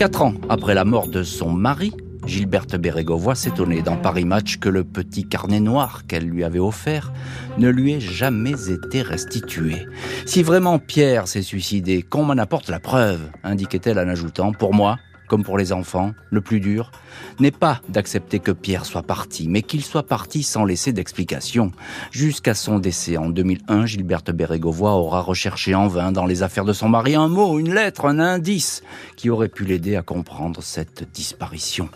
[0.00, 1.92] Quatre ans après la mort de son mari,
[2.24, 7.12] Gilberte Bérégovoy s'étonnait dans Paris Match que le petit carnet noir qu'elle lui avait offert
[7.58, 9.86] ne lui ait jamais été restitué.
[10.24, 14.96] Si vraiment Pierre s'est suicidé, qu'on m'en apporte la preuve, indiquait-elle en ajoutant, pour moi,
[15.30, 16.90] comme pour les enfants, le plus dur
[17.38, 21.70] n'est pas d'accepter que Pierre soit parti, mais qu'il soit parti sans laisser d'explication.
[22.10, 26.72] Jusqu'à son décès en 2001, Gilberte Bérégovoy aura recherché en vain dans les affaires de
[26.72, 28.82] son mari un mot, une lettre, un indice
[29.14, 31.88] qui aurait pu l'aider à comprendre cette disparition.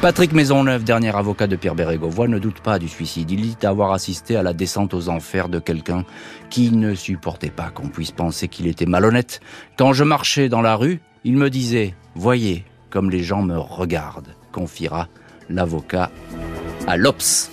[0.00, 3.30] Patrick Maisonneuve, dernier avocat de Pierre Bérégovoy, ne doute pas du suicide.
[3.30, 6.04] Il dit avoir assisté à la descente aux enfers de quelqu'un
[6.50, 9.40] qui ne supportait pas qu'on puisse penser qu'il était malhonnête.
[9.78, 14.36] Quand je marchais dans la rue, il me disait Voyez comme les gens me regardent,
[14.52, 15.08] confiera
[15.50, 16.12] l'avocat
[16.86, 17.50] à l'Obs.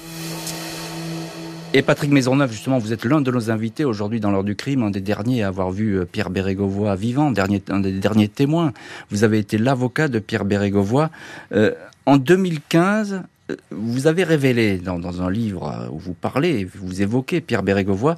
[1.73, 4.83] Et Patrick Maisonneuve, justement, vous êtes l'un de nos invités aujourd'hui dans l'heure du crime,
[4.83, 8.71] un des derniers à avoir vu euh, Pierre Bérégovoy vivant, dernier, un des derniers témoins.
[9.09, 11.09] Vous avez été l'avocat de Pierre Bérégovoy.
[11.53, 11.73] Euh,
[12.05, 17.63] en 2015, euh, vous avez révélé dans, un livre où vous parlez, vous évoquez Pierre
[17.63, 18.15] Bérégovoy,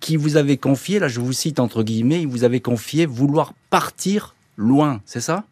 [0.00, 3.54] qui vous avait confié, là je vous cite entre guillemets, il vous avait confié vouloir
[3.70, 5.44] partir loin, c'est ça?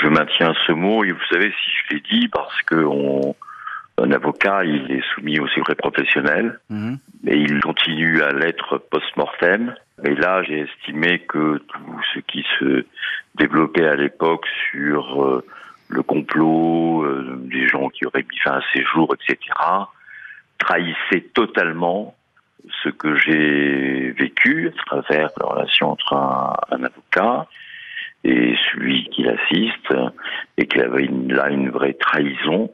[0.00, 3.34] Je maintiens ce mot et vous savez si je l'ai dit parce que on,
[3.98, 6.98] un avocat il est soumis au secret professionnel Mhm.
[7.26, 9.74] et il continue à l'être post-mortem.
[10.04, 12.84] Et là j'ai estimé que tout ce qui se
[13.34, 15.44] développait à l'époque sur euh,
[15.88, 19.38] le complot, euh, des gens qui auraient mis fin à ses jours, etc.,
[20.58, 22.14] trahissait totalement
[22.82, 27.46] ce que j'ai vécu à travers la relation entre un, un avocat
[28.30, 29.94] et celui qui l'assiste,
[30.58, 32.70] et qu'il avait une, là une vraie trahison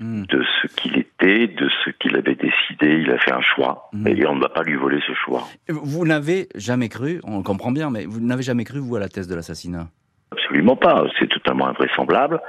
[0.00, 0.24] Mhm.
[0.26, 3.02] de ce qu'il était, de ce qu'il avait décidé.
[3.04, 4.06] Il a fait un choix, Mhm.
[4.08, 5.42] et on ne va pas lui voler ce choix.
[5.68, 9.08] Vous n'avez jamais cru, on comprend bien, mais vous n'avez jamais cru, vous, à la
[9.08, 9.88] thèse de l'assassinat?
[10.32, 11.04] Absolument pas.
[11.18, 12.40] C'est totalement invraisemblable.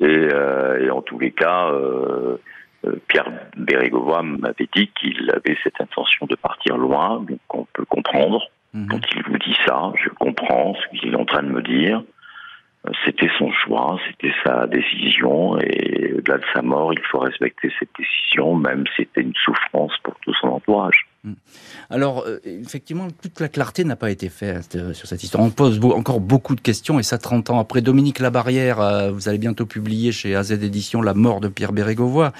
[0.00, 2.38] Et, euh, et en tous les cas, euh,
[2.86, 7.84] euh, Pierre Bérégovoy m'avait dit qu'il avait cette intention de partir loin, donc on peut
[7.84, 8.40] comprendre.
[8.74, 8.88] Mhm.
[8.88, 12.02] Quand il vous dit ça, je comprends ce qu'il est en train de me dire.
[12.86, 17.72] Euh, C'était son choix, c'était sa décision, et au-delà de sa mort, il faut respecter
[17.78, 21.07] cette décision, même si c'était une souffrance pour tout son entourage.
[21.90, 25.42] Alors, euh, effectivement, toute la clarté n'a pas été faite euh, sur cette histoire.
[25.42, 27.80] On pose encore beaucoup de questions, et ça 30 ans après.
[27.80, 32.30] Dominique Labarrière, euh, vous allez bientôt publier chez AZ Éditions La mort de Pierre Bérégovoy.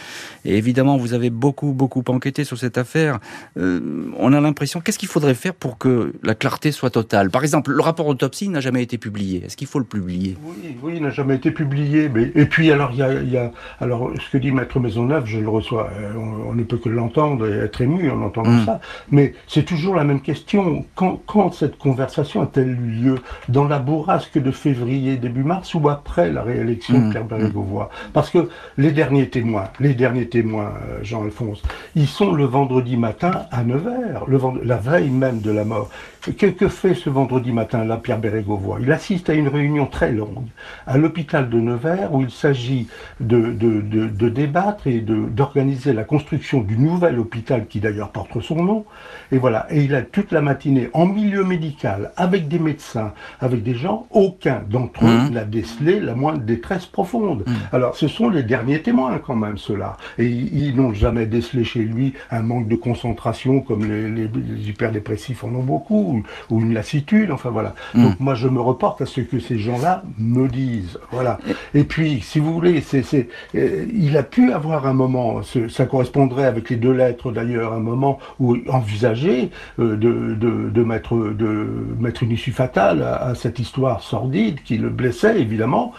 [0.45, 3.19] Et évidemment, vous avez beaucoup, beaucoup enquêté sur cette affaire.
[3.59, 7.31] Euh, on a l'impression, qu'est-ce qu'il faudrait faire pour que la clarté soit totale?
[7.31, 9.45] Par exemple, le rapport autopsie n'a jamais été publié.
[9.45, 10.37] Est-ce qu'il faut le publier?
[10.45, 12.09] Oui, oui, il n'a jamais été publié.
[12.09, 12.33] Mais...
[12.35, 15.39] Et puis, alors, il y a, y a- alors, ce que dit Maître Maisonneuve, je
[15.39, 15.91] le reçois.
[16.17, 18.65] On, on ne peut que l'entendre et être ému en entendant Mm.
[18.65, 18.68] ça.
[19.11, 20.85] Mais c'est toujours la même question.
[20.95, 23.15] Quand, quand cette conversation a-t-elle eu lieu
[23.49, 27.07] Dans la bourrasque de février, début mars, ou après la réélection Mm.
[27.07, 31.63] de Pierre Bérégovoy Parce que les derniers témoins, les derniers témoins, euh, Jean-Alphonse,
[31.95, 35.91] ils sont le vendredi matin à Nevers, le vend- la veille même de la mort.
[36.37, 40.47] Que, que fait ce vendredi matin-là Pierre Bérégovoy Il assiste à une réunion très longue
[40.87, 42.89] à l'hôpital de Nevers où il s'agit
[43.21, 48.41] de, de, de, de débattre et d'organiser la construction du nouvel hôpital qui d'ailleurs porte
[48.41, 48.85] son nom.
[49.31, 53.63] Et voilà, et il a toute la matinée en milieu médical avec des médecins, avec
[53.63, 55.31] des gens, aucun d'entre eux Mhm.
[55.35, 57.45] n'a décelé la moindre détresse profonde.
[57.47, 57.55] Mhm.
[57.73, 59.97] Alors ce sont les derniers témoins quand même ceux-là.
[60.19, 64.29] Et ils, ils n'ont jamais décelé chez lui un manque de concentration comme les, les,
[64.29, 67.75] les hyperdépressifs en ont beaucoup, ou, ou une lassitude, enfin voilà.
[67.95, 68.03] Mhm.
[68.05, 70.99] Donc moi je me reporte à ce que ces gens-là me disent.
[71.13, 71.39] Voilà.
[71.75, 75.69] Et puis, si vous voulez, c'est, c'est, euh, il a pu avoir un moment, ce-
[75.69, 81.13] ça correspondrait avec les deux lettres d'ailleurs, un moment où envisager euh, de, mettre,
[82.23, 85.93] une issue fatale à cette histoire sordide qui le blessait évidemment.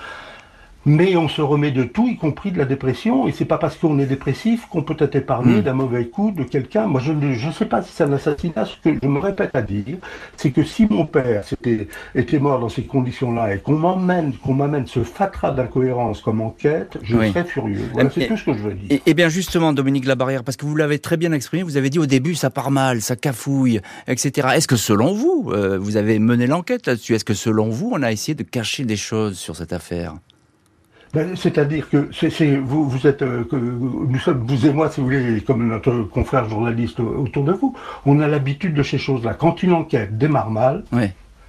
[0.92, 3.78] Mais on se remet de tout, y compris de la dépression, et c'est pas parce
[3.78, 5.62] qu'on est dépressif qu'on peut être épargné Mm.
[5.62, 6.88] d'un mauvais coup de quelqu'un.
[6.88, 8.66] Moi, je ne je sais pas si c'est un assassinat.
[8.66, 9.98] Ce que je me répète à dire,
[10.36, 14.54] c'est que si mon père était, était mort dans ces conditions-là et qu'on m'emmène, qu'on
[14.56, 17.30] m'amène ce fatras d'incohérence comme enquête, je Oui.
[17.30, 17.84] serais furieux.
[17.94, 18.88] Voilà, c'est Et- tout ce que je veux dire.
[18.92, 21.92] Et, et bien justement, Dominique Labarrière, parce que vous l'avez très bien exprimé, vous avez
[21.92, 24.48] dit au début ça part mal, ça cafouille, etc.
[24.56, 27.14] Est-ce que selon vous, euh, vous avez mené l'enquête là-dessus?
[27.14, 30.16] Est-ce que selon vous, on a essayé de cacher des choses sur cette affaire?
[31.14, 32.10] Ben, C'est-à-dire que
[32.60, 36.99] vous, êtes, euh, nous sommes, vous et moi, si vous voulez, comme notre confrère journaliste
[36.99, 39.34] autour de vous, on a l'habitude de ces choses-là.
[39.34, 40.84] Quand une enquête démarre mal.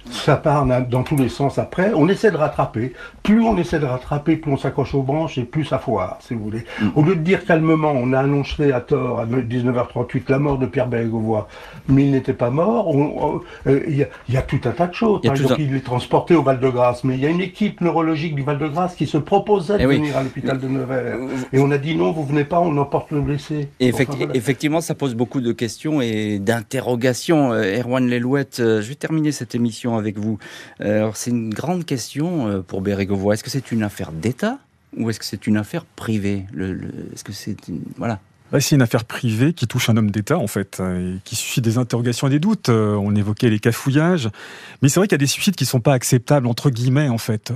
[0.09, 1.91] Ça part dans tous les sens après.
[1.95, 2.93] On essaie de rattraper.
[3.23, 6.33] Plus on essaie de rattraper, plus on s'accroche aux branches et plus ça foire, si
[6.33, 6.65] vous voulez.
[6.81, 6.87] Mm.
[6.95, 10.65] Au lieu de dire calmement, on a annoncé à tort à 19h38 la mort de
[10.65, 11.47] Pierre Bérégovoy,
[11.87, 12.93] mais il n'était pas mort.
[13.67, 15.21] Euh, il y, a tout un tas de choses.
[15.21, 18.43] Par exemple, il est transporté au Val-de-Grâce, mais il y a une équipe neurologique du
[18.43, 21.17] Val-de-Grâce qui se proposait de eh venir à l'hôpital de Nevers.
[21.53, 23.69] Et on a dit non, vous venez pas, on emporte le blessé.
[23.79, 27.53] Effectivement, ça pose beaucoup de questions et d'interrogations.
[27.53, 30.37] Euh, Erwan Lelouette, euh, je vais terminer cette émission avec vous.
[30.79, 33.33] Alors, c'est une grande question pour Bérégovoy.
[33.33, 34.59] Est-ce que c'est une affaire d'État
[34.97, 36.45] ou est-ce que c'est une affaire privée?
[37.13, 37.81] Est-ce que c'est une...
[37.97, 38.19] voilà
[38.59, 41.77] c'est une affaire privée qui touche un homme d'État, en fait, et qui suscite des
[41.77, 42.67] interrogations et des doutes.
[42.69, 44.29] Euh, on évoquait les cafouillages.
[44.81, 47.07] Mais c'est vrai qu'il y a des suicides qui ne sont pas acceptables, entre guillemets,
[47.07, 47.53] en fait.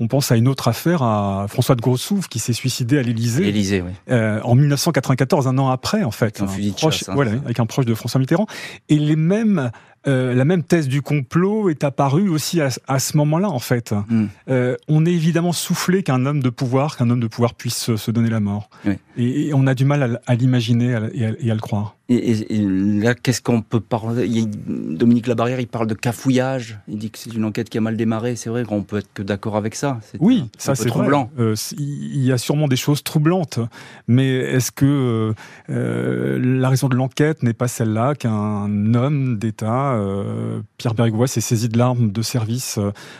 [0.00, 3.44] On pense à une autre affaire, à François de Grossouve, qui s'est suicidé à l'Élysée.
[3.44, 3.90] L'Élysée, oui.
[4.10, 6.40] Euh, en 1994, un an après, en fait.
[6.40, 8.46] Avec un, proche, voilà, avec un proche de François Mitterrand.
[8.88, 9.70] Et les mêmes
[10.08, 13.92] euh, la même thèse du complot est apparue aussi à, ce moment-là, en fait.
[14.08, 14.26] Hmm.
[14.48, 18.10] Euh, on est évidemment soufflé qu'un homme de pouvoir, qu'un homme de pouvoir puisse se
[18.10, 18.70] donner la mort.
[19.16, 21.96] Et, on a du mal à, l'imaginer et, à le croire.
[22.10, 24.46] Et, là, qu'est-ce qu'on peut parler?
[24.46, 26.78] Dominique Labarrière, il parle de cafouillage.
[26.88, 28.34] Il dit que c'est une enquête qui a mal démarré.
[28.34, 30.00] C'est vrai qu'on peut être que d'accord avec ça.
[30.18, 31.30] Oui, ça c'est troublant.
[31.38, 33.60] Euh, il y a sûrement des choses troublantes,
[34.06, 35.34] mais est-ce que
[35.68, 41.42] euh, la raison de l'enquête n'est pas celle-là qu'un homme d'État, euh, Pierre Bergvois, s'est
[41.42, 42.78] saisi de l'arme de service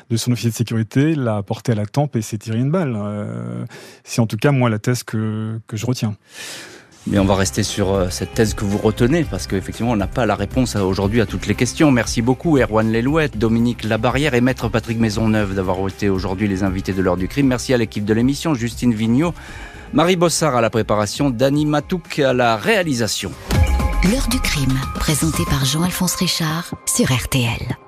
[0.08, 2.98] de son officier de sécurité, l'a porté à la tempe et s'est tiré une balle?
[4.02, 6.16] C'est en tout cas moi la thèse que, que je retiens.
[7.06, 10.06] Mais on va rester sur euh, cette thèse que vous retenez, parce qu'effectivement, on n'a
[10.06, 11.90] pas la réponse aujourd'hui à toutes les questions.
[11.90, 16.92] Merci beaucoup, Erwan Lelouette, Dominique Labarrière et Maître Patrick Maisonneuve d'avoir été aujourd'hui les invités
[16.92, 17.46] de l'heure du crime.
[17.46, 19.32] Merci à l'équipe de l'émission, Justine Vignot,
[19.92, 23.32] Marie Bossard à la préparation, Dani Matouk à la réalisation.
[24.10, 27.87] L'heure du crime, présenté par Jean-Alphonse Richard sur RTL.